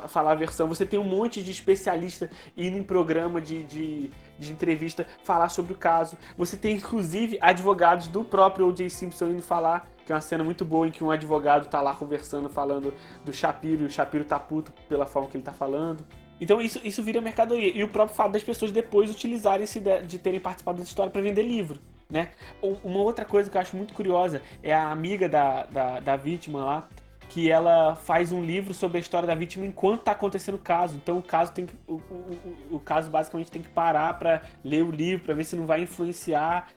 [0.07, 0.67] falar a versão.
[0.67, 5.73] Você tem um monte de especialista indo em programa de, de, de, entrevista falar sobre
[5.73, 6.17] o caso.
[6.38, 8.89] Você tem, inclusive, advogados do próprio O.J.
[8.89, 11.93] Simpson indo falar, que é uma cena muito boa em que um advogado tá lá
[11.93, 12.93] conversando, falando
[13.25, 16.05] do Shapiro, e o Shapiro tá puto pela forma que ele tá falando.
[16.39, 17.71] Então isso, isso vira mercadoria.
[17.75, 21.21] E o próprio fato das pessoas depois utilizarem-se de, de terem participado dessa história para
[21.21, 21.79] vender livro.
[22.09, 22.29] Né?
[22.61, 26.63] Uma outra coisa que eu acho muito curiosa é a amiga da, da, da vítima
[26.63, 26.89] lá,
[27.34, 30.95] que ela faz um livro sobre a história da vítima enquanto está acontecendo o caso.
[30.95, 34.84] Então o caso tem que, o, o, o, caso basicamente tem que parar para ler
[34.84, 36.67] o livro, para ver se não vai influenciar,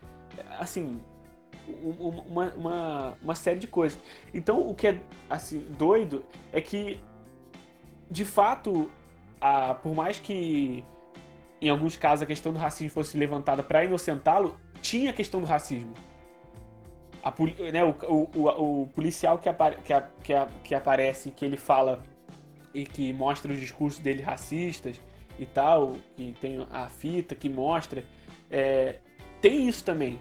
[0.59, 0.99] assim,
[1.69, 4.01] uma, uma, uma série de coisas.
[4.33, 6.99] Então o que é assim doido é que
[8.11, 8.91] de fato,
[9.39, 10.83] a, por mais que
[11.61, 15.47] em alguns casos a questão do racismo fosse levantada para inocentá-lo, tinha a questão do
[15.47, 15.93] racismo
[17.27, 22.01] a, né, o, o, o, policial que, apare, que, que, que aparece, que ele fala
[22.73, 25.01] e que mostra os discursos dele racistas
[25.37, 28.05] e tal, que tem a fita que mostra,
[28.49, 29.01] é,
[29.41, 30.21] tem isso também.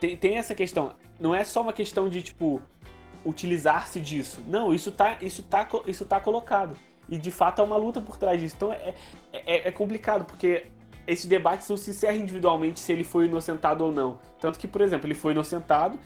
[0.00, 0.94] Tem, tem essa questão.
[1.18, 2.60] Não é só uma questão de, tipo,
[3.24, 4.42] utilizar-se disso.
[4.48, 6.76] Não, isso tá, isso, tá, isso tá colocado.
[7.08, 8.56] E de fato é uma luta por trás disso.
[8.56, 8.94] Então é,
[9.32, 10.66] é, é complicado, porque
[11.06, 14.18] esses debates não se encerram individualmente se ele foi inocentado ou não.
[14.38, 15.98] Tanto que, por exemplo, ele foi inocentado,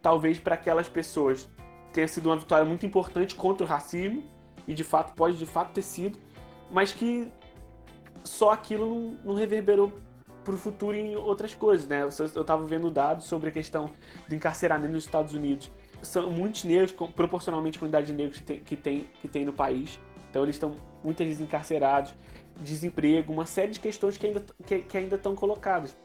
[0.00, 1.48] talvez para aquelas pessoas
[1.92, 4.22] tenha sido uma vitória muito importante contra o racismo,
[4.66, 6.18] e de fato pode de fato ter sido,
[6.70, 7.30] mas que
[8.24, 9.92] só aquilo não, não reverberou
[10.42, 12.02] para o futuro em outras coisas, né?
[12.02, 13.90] Eu estava vendo dados sobre a questão
[14.28, 15.70] do encarceramento nos Estados Unidos.
[16.02, 19.52] São muitos negros, proporcionalmente à quantidade de negros que tem, que tem, que tem no
[19.52, 19.98] país.
[20.28, 22.14] Então eles estão muitas vezes encarcerados
[22.60, 25.96] desemprego, uma série de questões que ainda, que, que ainda estão colocadas.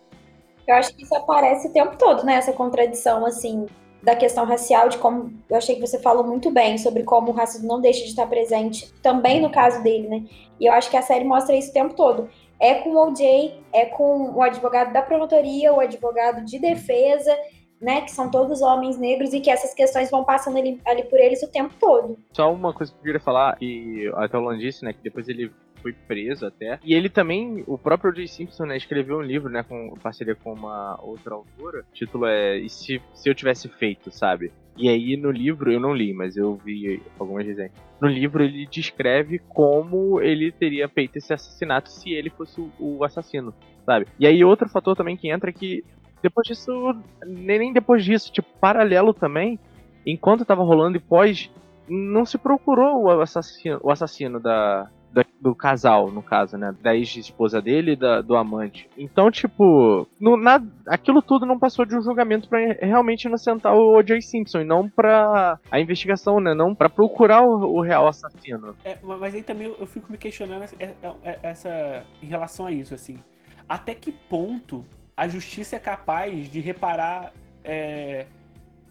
[0.68, 2.36] Eu acho que isso aparece o tempo todo, né?
[2.36, 3.66] Essa contradição, assim,
[4.02, 7.34] da questão racial, de como eu achei que você falou muito bem sobre como o
[7.34, 10.26] racismo não deixa de estar presente também no caso dele, né?
[10.60, 12.30] E eu acho que a série mostra isso o tempo todo.
[12.60, 17.36] É com o OJ, é com o advogado da promotoria, o advogado de defesa,
[17.82, 21.18] né, que são todos homens negros e que essas questões vão passando ali, ali por
[21.18, 22.18] eles o tempo todo.
[22.34, 25.30] Só uma coisa que eu queria falar, e até o Lan disse, né, que depois
[25.30, 26.80] ele foi preso até.
[26.84, 28.28] E ele também, o próprio J.
[28.28, 31.86] Simpson, né, escreveu um livro, né, com parceria com uma outra autora.
[31.90, 34.52] O título é E se, se eu tivesse feito, sabe?
[34.78, 37.72] E aí no livro, eu não li, mas eu vi algumas resenhas.
[38.00, 43.54] No livro ele descreve como ele teria feito esse assassinato se ele fosse o assassino,
[43.86, 44.08] sabe?
[44.18, 45.84] E aí outro fator também que entra é que
[46.22, 49.60] depois disso, nem depois disso, tipo, paralelo também,
[50.06, 51.50] enquanto tava rolando e pós,
[51.88, 56.76] não se procurou o assassino, o assassino da, da, do casal, no caso, né?
[56.82, 58.90] Da ex-esposa dele e da, do amante.
[58.98, 63.98] Então, tipo, no, na, aquilo tudo não passou de um julgamento para realmente inocentar o
[63.98, 64.22] O.J.
[64.22, 66.54] Simpson, e não pra a investigação, né?
[66.54, 68.76] Não para procurar o, o, real assassino.
[68.84, 70.94] É, mas aí também eu fico me questionando essa, é,
[71.24, 73.20] é, essa, em relação a isso, assim.
[73.68, 74.86] Até que ponto
[75.16, 77.34] a justiça é capaz de reparar.
[77.64, 78.26] É,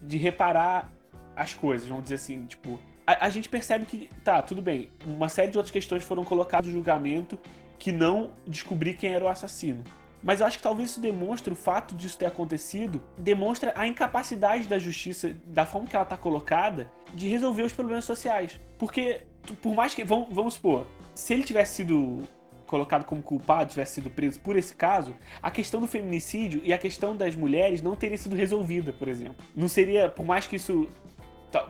[0.01, 0.89] de reparar
[1.35, 2.79] as coisas, vamos dizer assim, tipo,
[3.09, 6.67] a, a, gente percebe que, tá, tudo bem, uma série de outras questões foram colocadas
[6.67, 7.39] no julgamento
[7.79, 9.83] que não descobrir quem era o assassino.
[10.21, 14.67] Mas eu acho que talvez isso demonstre o fato disso ter acontecido, demonstra a incapacidade
[14.67, 18.59] da justiça, da forma que ela está colocada, de resolver os problemas sociais.
[18.77, 19.21] Porque,
[19.59, 20.03] por mais que.
[20.03, 20.85] Vamos, vamos supor,
[21.15, 22.23] se ele tivesse sido
[22.67, 26.77] colocado como culpado, tivesse sido preso por esse caso, a questão do feminicídio e a
[26.77, 29.43] questão das mulheres não teria sido resolvida, por exemplo.
[29.55, 30.87] Não seria, por mais que isso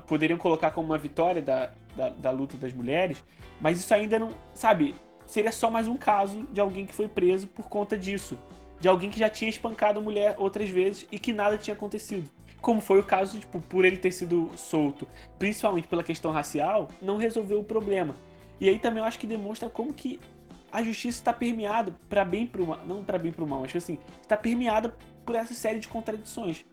[0.07, 3.23] poderiam colocar como uma vitória da, da, da luta das mulheres,
[3.61, 7.47] mas isso ainda não, sabe, seria só mais um caso de alguém que foi preso
[7.47, 8.37] por conta disso.
[8.79, 12.29] De alguém que já tinha espancado a mulher outras vezes e que nada tinha acontecido.
[12.61, 15.07] Como foi o caso, tipo, por ele ter sido solto,
[15.37, 18.15] principalmente pela questão racial, não resolveu o problema.
[18.59, 20.19] E aí também eu acho que demonstra como que
[20.71, 23.97] a justiça está permeada para bem para mal, não para bem para mal, mas assim,
[24.21, 24.93] está permeada
[25.25, 26.65] por essa série de contradições.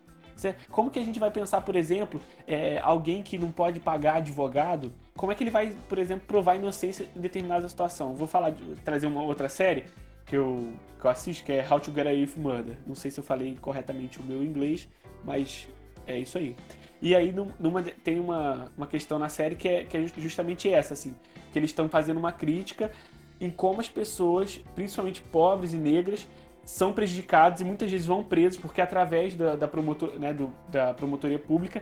[0.69, 4.93] Como que a gente vai pensar, por exemplo, é, alguém que não pode pagar advogado,
[5.15, 8.13] como é que ele vai, por exemplo, provar inocência em determinada situação?
[8.13, 8.53] Vou falar,
[8.85, 9.85] trazer uma outra série
[10.25, 12.77] que eu, que eu assisto, que é How to Get Away with Murder.
[12.85, 14.87] Não sei se eu falei corretamente o meu inglês,
[15.23, 15.67] mas
[16.05, 16.55] é isso aí.
[17.01, 20.93] E aí numa, tem uma, uma questão na série que é, que é justamente essa,
[20.93, 21.15] assim,
[21.51, 22.91] que eles estão fazendo uma crítica
[23.39, 26.27] em como as pessoas, principalmente pobres e negras,
[26.67, 30.93] são prejudicados e muitas vezes vão presos porque através da, da, promotor, né, do, da
[30.93, 31.81] promotoria pública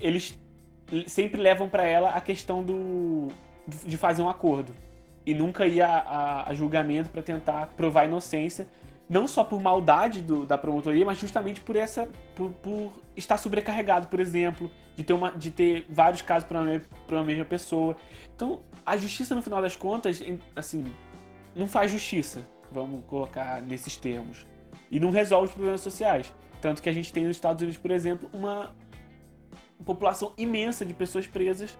[0.00, 0.36] eles
[1.06, 3.28] sempre levam para ela a questão do,
[3.86, 4.74] de fazer um acordo.
[5.24, 8.66] E nunca ir a, a, julgamento para tentar provar inocência
[9.08, 14.08] não só por maldade do, da promotoria mas justamente por essa por, por, estar sobrecarregado
[14.08, 17.96] por exemplo de ter uma de ter vários casos para uma, uma mesma pessoa.
[18.34, 20.20] Então a justiça no final das contas
[20.56, 20.92] assim
[21.54, 24.46] não faz justiça vamos colocar nesses termos,
[24.90, 26.32] e não resolve os problemas sociais.
[26.60, 28.74] Tanto que a gente tem nos Estados Unidos, por exemplo, uma
[29.84, 31.78] população imensa de pessoas presas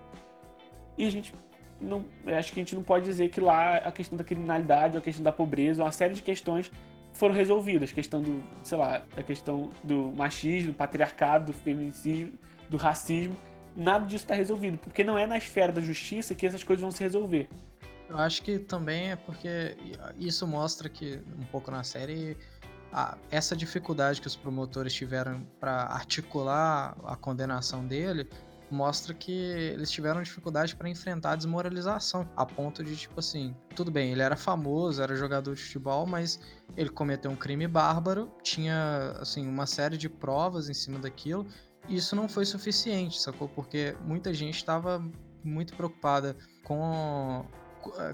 [0.96, 1.34] e a gente
[1.80, 5.00] não, acho que a gente não pode dizer que lá a questão da criminalidade, a
[5.00, 6.70] questão da pobreza, uma série de questões
[7.12, 12.32] foram resolvidas, a questão do, sei lá, a questão do machismo, do patriarcado, do feminicídio,
[12.68, 13.36] do racismo,
[13.76, 16.90] nada disso está resolvido, porque não é na esfera da justiça que essas coisas vão
[16.90, 17.48] se resolver.
[18.08, 19.76] Eu acho que também é porque
[20.16, 22.36] isso mostra que, um pouco na série,
[22.92, 28.28] a, essa dificuldade que os promotores tiveram para articular a condenação dele
[28.70, 33.90] mostra que eles tiveram dificuldade para enfrentar a desmoralização, a ponto de tipo assim, tudo
[33.90, 36.38] bem, ele era famoso, era jogador de futebol, mas
[36.76, 41.46] ele cometeu um crime bárbaro, tinha assim uma série de provas em cima daquilo,
[41.88, 43.48] e isso não foi suficiente, sacou?
[43.48, 45.02] Porque muita gente estava
[45.42, 47.46] muito preocupada com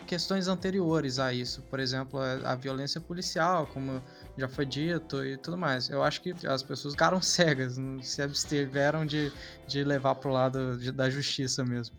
[0.07, 4.03] questões anteriores a isso, por exemplo, a violência policial, como
[4.37, 5.89] já foi dito e tudo mais.
[5.91, 9.33] Eu acho que as pessoas ficaram cegas, se abstiveram de,
[9.67, 11.97] de levar para o lado de, da justiça mesmo.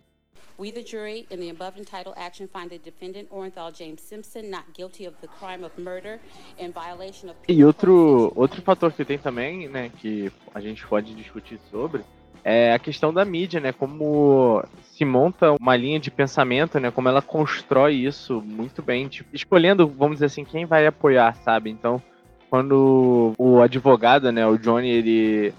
[0.58, 4.64] We, the jury, in the above entitled action, find the defendant Orenthal James Simpson not
[4.74, 6.18] guilty of the crime of murder
[6.58, 7.36] in violation of.
[7.50, 12.06] E outro outro fator que tem também, né, que a gente pode discutir sobre,
[12.46, 13.72] é a questão da mídia, né?
[13.72, 16.92] Como se monta uma linha de pensamento, né?
[16.92, 21.72] Como ela constrói isso muito bem, tipo, escolhendo, vamos dizer assim, quem vai apoiar, sabe?
[21.72, 22.00] Então,
[22.48, 25.54] quando o advogado, né, o Johnny, ele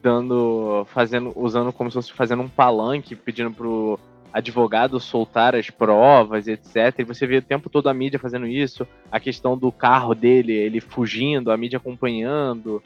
[0.00, 3.98] dando, fazendo, usando como se fosse fazendo um palanque, pedindo pro
[4.32, 7.00] advogado soltar as provas, etc.
[7.00, 10.52] E você vê o tempo todo a mídia fazendo isso, a questão do carro dele,
[10.52, 12.80] ele fugindo, a mídia acompanhando,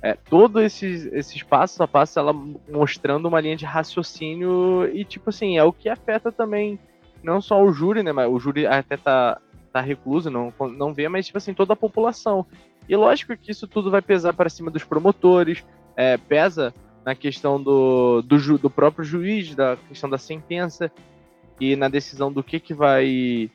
[0.00, 5.30] é, todo esses, esses passos a passo, ela mostrando uma linha de raciocínio e, tipo
[5.30, 6.78] assim, é o que afeta também
[7.22, 9.40] não só o júri, né, mas o júri até tá,
[9.72, 12.46] tá recluso, não, não vê, mas, tipo assim, toda a população.
[12.88, 15.64] E lógico que isso tudo vai pesar para cima dos promotores,
[15.96, 16.72] é, pesa
[17.04, 20.90] na questão do, do, ju, do próprio juiz, da questão da sentença
[21.60, 23.50] e na decisão do que, que vai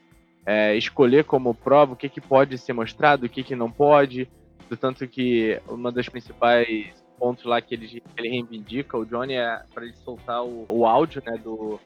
[0.46, 4.28] é, escolher como prova, o que, que pode ser mostrado, o que, que não pode.
[4.70, 9.62] Do tanto que uma das principais pontos lá que ele, ele reivindica, o Johnny, é
[9.74, 11.80] para ele soltar o, o áudio, né, do,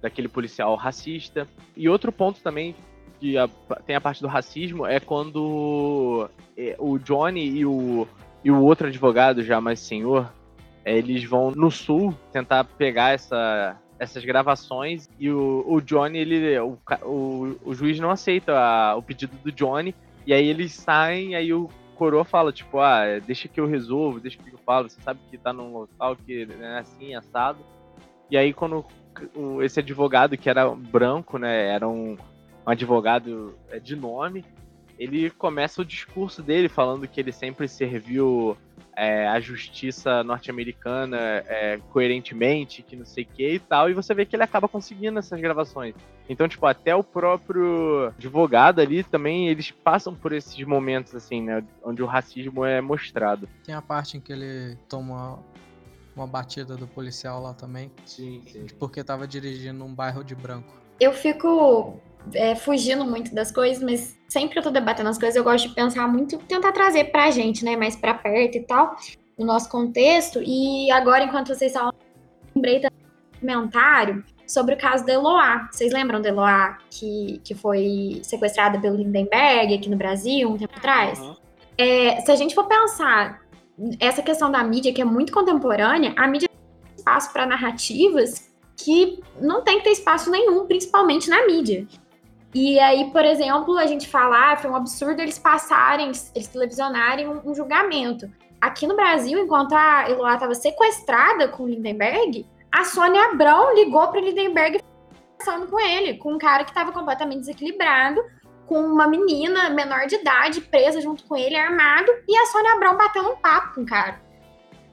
[0.00, 1.48] daquele policial racista.
[1.76, 2.74] E outro ponto também
[3.18, 3.48] que a,
[3.86, 8.06] tem a parte do racismo é quando é, o Johnny e o,
[8.44, 10.32] e o outro advogado, já mais senhor,
[10.84, 16.78] eles vão no sul tentar pegar essa, essas gravações e o, o Johnny, ele, o,
[17.02, 19.94] o, o juiz não aceita a, o pedido do Johnny
[20.26, 24.38] e aí eles saem, aí o coroa fala, tipo, ah, deixa que eu resolvo, deixa
[24.38, 27.58] que eu falo, você sabe que tá num local que é assim, assado.
[28.30, 28.84] E aí quando
[29.62, 32.12] esse advogado, que era branco, né, era um,
[32.66, 34.44] um advogado é, de nome,
[34.98, 38.56] ele começa o discurso dele falando que ele sempre serviu
[38.96, 44.14] é, a justiça norte-americana é, coerentemente, que não sei o que e tal, e você
[44.14, 45.94] vê que ele acaba conseguindo essas gravações.
[46.28, 51.62] Então, tipo, até o próprio advogado ali também, eles passam por esses momentos, assim, né?
[51.84, 53.48] Onde o racismo é mostrado.
[53.64, 55.38] Tem a parte em que ele toma
[56.16, 57.92] uma batida do policial lá também.
[58.04, 58.66] Sim, sim.
[58.78, 60.74] Porque tava dirigindo um bairro de branco.
[60.98, 62.00] Eu fico
[62.34, 65.68] é, fugindo muito das coisas, mas sempre que eu tô debatendo as coisas, eu gosto
[65.68, 68.96] de pensar muito, tentar trazer pra gente, né, mais pra perto e tal,
[69.38, 70.42] no nosso contexto.
[70.44, 71.92] E agora, enquanto vocês estavam,
[72.54, 75.68] lembrei também um comentário sobre o caso da Eloá.
[75.70, 80.74] Vocês lembram da Eloá, que, que foi sequestrada pelo Lindenberg aqui no Brasil, um tempo
[80.76, 81.18] atrás?
[81.18, 81.36] Uhum.
[81.76, 83.42] É, se a gente for pensar
[84.00, 89.22] essa questão da mídia, que é muito contemporânea, a mídia tem espaço para narrativas que
[89.40, 91.86] não tem que ter espaço nenhum, principalmente na mídia.
[92.58, 97.28] E aí, por exemplo, a gente falar, ah, foi um absurdo eles passarem, eles televisionarem
[97.28, 98.32] um, um julgamento.
[98.58, 104.08] Aqui no Brasil, enquanto a Eloá estava sequestrada com o Lindenberg, a Sônia Abrão ligou
[104.08, 104.80] para o Lindenberg
[105.36, 108.24] conversando com ele, com um cara que estava completamente desequilibrado,
[108.64, 112.96] com uma menina menor de idade presa junto com ele, armado, e a Sônia Abrão
[112.96, 114.18] batendo um papo com o cara.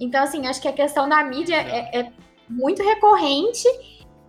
[0.02, 2.12] Então, assim, acho que a questão da mídia é, é
[2.50, 3.70] muito recorrente,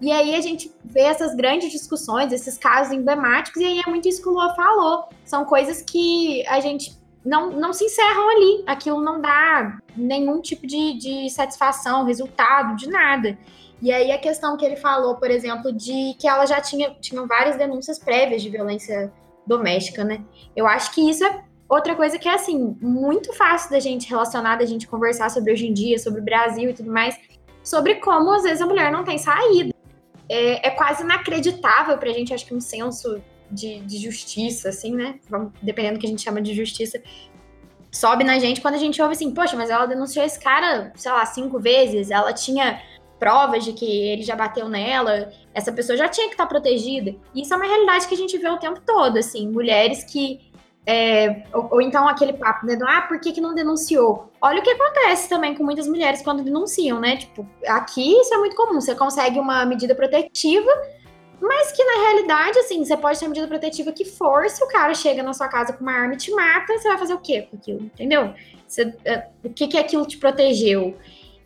[0.01, 4.09] e aí a gente vê essas grandes discussões, esses casos emblemáticos, e aí é muito
[4.09, 5.09] isso que o Lua falou.
[5.24, 8.64] São coisas que a gente não, não se encerram ali.
[8.66, 13.38] Aquilo não dá nenhum tipo de, de satisfação, resultado, de nada.
[13.80, 17.26] E aí a questão que ele falou, por exemplo, de que ela já tinha tinham
[17.26, 19.12] várias denúncias prévias de violência
[19.47, 20.22] doméstica, né?
[20.55, 24.57] Eu acho que isso é outra coisa que é assim, muito fácil da gente relacionar,
[24.57, 27.18] da gente conversar sobre hoje em dia, sobre o Brasil e tudo mais,
[27.62, 29.74] sobre como às vezes a mulher não tem saída.
[30.29, 35.18] É, é quase inacreditável pra gente, acho que um senso de, de justiça, assim, né?
[35.62, 37.03] Dependendo do que a gente chama de justiça,
[37.91, 41.12] sobe na gente quando a gente ouve assim, poxa, mas ela denunciou esse cara, sei
[41.12, 42.83] lá, cinco vezes, ela tinha
[43.18, 47.14] provas de que ele já bateu nela, essa pessoa já tinha que estar protegida.
[47.35, 50.41] E isso é uma realidade que a gente vê o tempo todo, assim, mulheres que.
[50.87, 52.76] É, ou, ou, então aquele papo, né?
[52.76, 54.30] Do, ah, por que, que não denunciou?
[54.41, 57.16] Olha o que acontece também com muitas mulheres quando denunciam, né?
[57.16, 58.80] Tipo, aqui isso é muito comum.
[58.80, 60.70] Você consegue uma medida protetiva,
[61.41, 64.68] mas que na realidade, assim, você pode ter a medida protetiva que for, se o
[64.68, 67.18] cara chega na sua casa com uma arma e te mata, você vai fazer o
[67.18, 67.82] quê com aquilo?
[67.82, 68.35] Entendeu?
[68.68, 70.97] Você, é, o que, que aquilo te protegeu?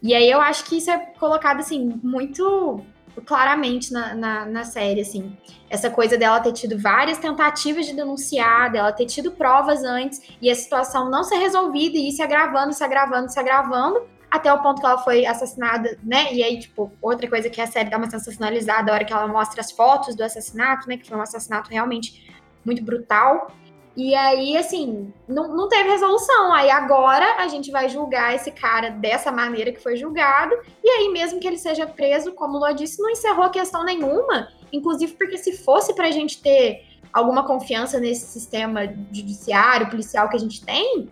[0.02, 2.80] E aí eu acho que isso é colocado, assim, muito
[3.24, 5.36] claramente na, na, na, série, assim.
[5.68, 10.50] Essa coisa dela ter tido várias tentativas de denunciar, dela ter tido provas antes, e
[10.50, 14.62] a situação não ser resolvida, e ir se agravando, se agravando, se agravando, até o
[14.62, 16.32] ponto que ela foi assassinada, né?
[16.32, 19.26] E aí, tipo, outra coisa que a série dá uma sensacionalizada a hora que ela
[19.26, 20.96] mostra as fotos do assassinato, né?
[20.96, 22.28] Que foi um assassinato realmente
[22.64, 23.50] muito brutal.
[23.98, 26.52] E aí, assim, não, não teve resolução.
[26.52, 30.54] Aí agora a gente vai julgar esse cara dessa maneira que foi julgado.
[30.84, 34.50] E aí, mesmo que ele seja preso, como o Lua disse, não encerrou questão nenhuma.
[34.72, 40.40] Inclusive, porque se fosse pra gente ter alguma confiança nesse sistema judiciário, policial que a
[40.40, 41.10] gente tem,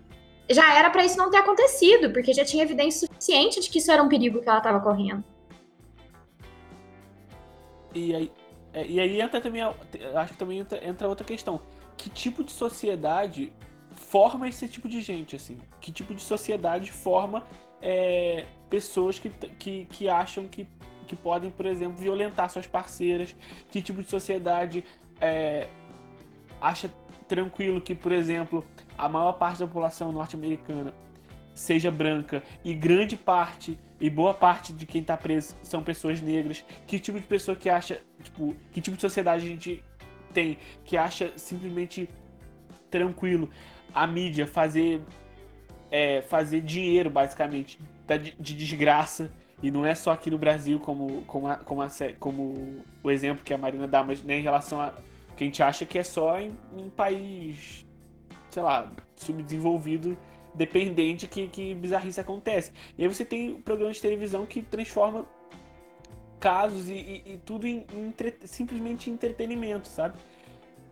[0.49, 3.91] já era para isso não ter acontecido, porque já tinha evidência suficiente de que isso
[3.91, 5.25] era um perigo que ela estava correndo.
[7.93, 8.33] E aí,
[8.73, 11.61] é, e aí entra também, acho que também entra outra questão
[11.97, 13.53] que tipo de sociedade
[13.95, 15.59] forma esse tipo de gente, assim?
[15.81, 17.45] Que tipo de sociedade forma
[17.81, 20.67] é, pessoas que, que, que acham que,
[21.07, 23.35] que podem, por exemplo, violentar suas parceiras?
[23.71, 24.85] Que tipo de sociedade
[25.21, 25.69] é,
[26.61, 26.91] acha
[27.27, 28.65] tranquilo que, por exemplo,
[28.97, 30.95] a maior parte da população norte-americana
[31.55, 36.65] seja branca e grande parte e boa parte de quem está preso são pessoas negras?
[36.87, 39.83] Que tipo de pessoa que acha, tipo, que tipo de sociedade a gente
[40.33, 42.09] tem, que acha simplesmente
[42.91, 43.51] tranquilo
[43.95, 45.03] a mídia fazer
[45.91, 47.79] é, fazer dinheiro, basicamente,
[48.39, 49.31] de desgraça.
[49.63, 53.43] E não é só aqui no Brasil, como, como, a, como, a, como o exemplo
[53.43, 54.93] que a Marina dá, mas nem em relação a
[55.35, 57.87] que a gente acha que é só em, em país,
[58.51, 60.17] sei lá, subdesenvolvido,
[60.55, 62.73] dependente, que, que bizarrice acontece.
[62.97, 65.27] E aí você tem programas de televisão que transforma
[66.39, 70.19] casos e, e, e tudo em, em entre, simplesmente entretenimento, sabe?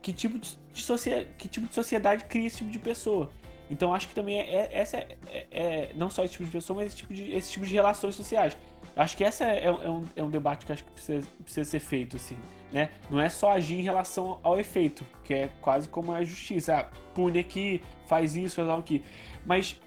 [0.02, 3.30] Que tipo de, de sociedade, que tipo de sociedade cria esse tipo de pessoa?
[3.70, 6.50] Então acho que também é, é essa é, é, é, não só esse tipo de
[6.50, 8.56] pessoa, mas esse tipo de, esse tipo de relações sociais.
[8.96, 11.80] Acho que essa é, é, um, é um debate que acho que precisa, precisa ser
[11.80, 12.36] feito, assim,
[12.72, 12.90] né?
[13.10, 16.76] Não é só agir em relação ao efeito, que é quase como a justiça.
[16.76, 19.02] Ah, pune aqui, faz isso, faz aqui.
[19.44, 19.80] Mas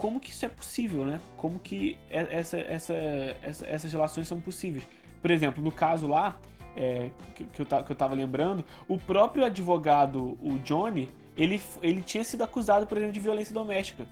[0.00, 1.20] como que isso é possível, né?
[1.36, 2.94] Como que essa, essa,
[3.42, 4.82] essa, essas relações são possíveis.
[5.20, 6.38] Por exemplo, no caso lá,
[6.74, 12.00] é, que, que, eu, que eu tava lembrando, o próprio advogado, o Johnny, ele, ele
[12.00, 14.06] tinha sido acusado, por exemplo, de violência doméstica.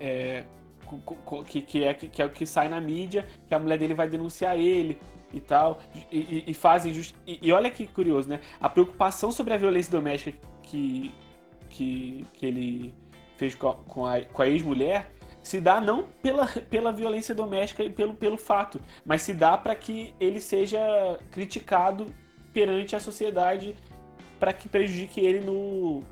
[0.00, 0.44] é,
[1.46, 4.08] que, que, é, que é o que sai na mídia, que a mulher dele vai
[4.08, 4.98] denunciar ele
[5.30, 5.78] e tal,
[6.10, 7.14] e, e, e fazem just...
[7.26, 8.40] e, e, olha que curioso, né?
[8.58, 11.12] A preocupação sobre a violência doméstica que,
[11.68, 12.94] que, que ele
[13.36, 15.10] fez com a, com a, com a ex-mulher
[15.44, 19.74] se dá não pela, pela violência doméstica e pelo, pelo fato, mas se dá para
[19.74, 20.80] que ele seja
[21.30, 22.06] criticado
[22.52, 23.76] perante a sociedade
[24.40, 26.02] para que prejudique ele no,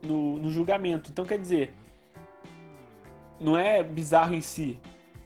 [0.00, 1.10] no, no, julgamento.
[1.10, 1.74] Então, quer dizer,
[3.40, 4.78] não é bizarro em si,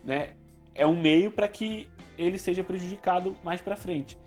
[0.02, 0.30] né?
[0.74, 1.86] É um meio para que
[2.16, 4.18] ele seja prejudicado mais para frente.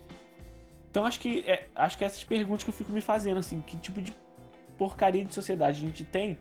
[0.92, 3.78] Então, acho que é, acho que essas perguntas que eu fico me fazendo, assim, que
[3.78, 4.14] tipo de
[4.78, 6.38] porcaria de sociedade a gente tem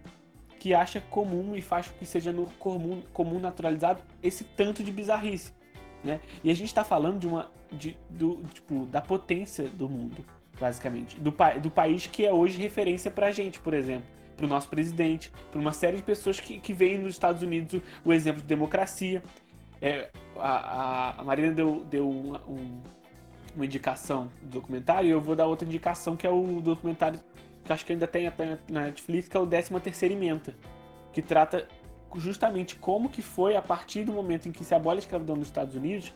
[0.62, 5.52] que acha comum e faz que seja no comum, comum naturalizado esse tanto de bizarrice,
[6.04, 6.20] né?
[6.44, 10.24] E a gente está falando de uma de, do tipo da potência do mundo,
[10.60, 14.06] basicamente, do, do país que é hoje referência para a gente, por exemplo
[14.36, 17.74] para o nosso presidente, para uma série de pessoas que, que veem nos Estados Unidos
[17.74, 19.22] o, o exemplo de democracia.
[19.80, 22.80] É, a, a Marina deu, deu um, um,
[23.54, 27.20] uma indicação do documentário e eu vou dar outra indicação que é o documentário
[27.64, 30.54] que acho que ainda tem até na Netflix, que é o 13 terceira emenda,
[31.12, 31.68] que trata
[32.16, 35.48] justamente como que foi a partir do momento em que se abole a escravidão nos
[35.48, 36.12] Estados Unidos,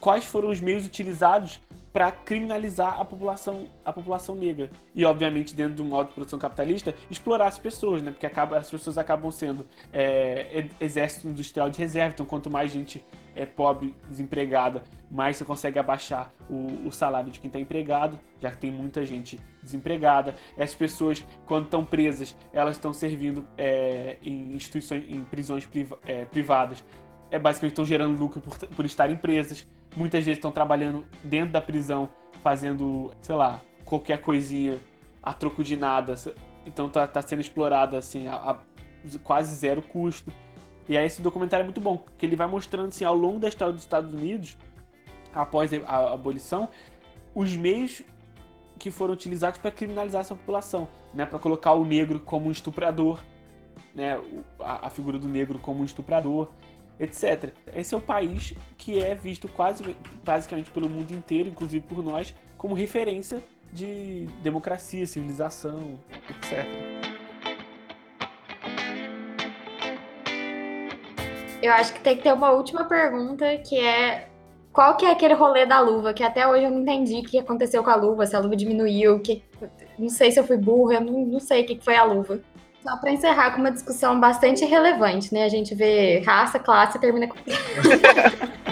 [0.00, 1.60] quais foram os meios utilizados
[1.92, 4.70] para criminalizar a população, a população negra.
[4.94, 8.10] E, obviamente, dentro de um modo de produção capitalista, explorar as pessoas, né?
[8.10, 12.12] Porque acaba, as pessoas acabam sendo é, exército industrial de reserva.
[12.14, 17.40] Então, quanto mais gente é pobre, desempregada, mais você consegue abaixar o, o salário de
[17.40, 20.34] quem está empregado, já que tem muita gente desempregada.
[20.58, 25.68] As pessoas, quando estão presas, elas estão servindo é, em instituições, em prisões
[26.06, 26.84] é, privadas.
[27.30, 29.66] É basicamente estão gerando lucro por, por estarem presas
[29.96, 32.08] muitas vezes estão trabalhando dentro da prisão,
[32.42, 34.78] fazendo, sei lá, qualquer coisinha
[35.22, 36.14] a troco de nada.
[36.64, 38.58] Então tá, tá sendo explorado assim, a, a,
[39.22, 40.32] quase zero custo.
[40.88, 43.48] E aí esse documentário é muito bom, porque ele vai mostrando assim, ao longo da
[43.48, 44.56] história dos Estados Unidos,
[45.32, 46.68] após a abolição,
[47.34, 48.02] os meios
[48.78, 53.20] que foram utilizados para criminalizar essa população, né, para colocar o negro como um estuprador,
[53.94, 54.20] né,
[54.58, 56.48] a, a figura do negro como um estuprador,
[57.00, 57.52] etc.
[57.74, 62.34] Esse é o país que é visto quase basicamente pelo mundo inteiro, inclusive por nós,
[62.58, 63.42] como referência
[63.72, 65.98] de democracia, civilização,
[66.28, 66.66] etc.
[71.62, 74.28] Eu acho que tem que ter uma última pergunta, que é
[74.72, 77.38] qual que é aquele rolê da luva, que até hoje eu não entendi o que
[77.38, 79.42] aconteceu com a luva, se a luva diminuiu, que
[79.98, 82.40] não sei se eu fui burra, eu não, não sei o que foi a luva.
[82.82, 85.44] Só para encerrar com uma discussão bastante relevante, né?
[85.44, 87.36] A gente vê raça, classe e termina com.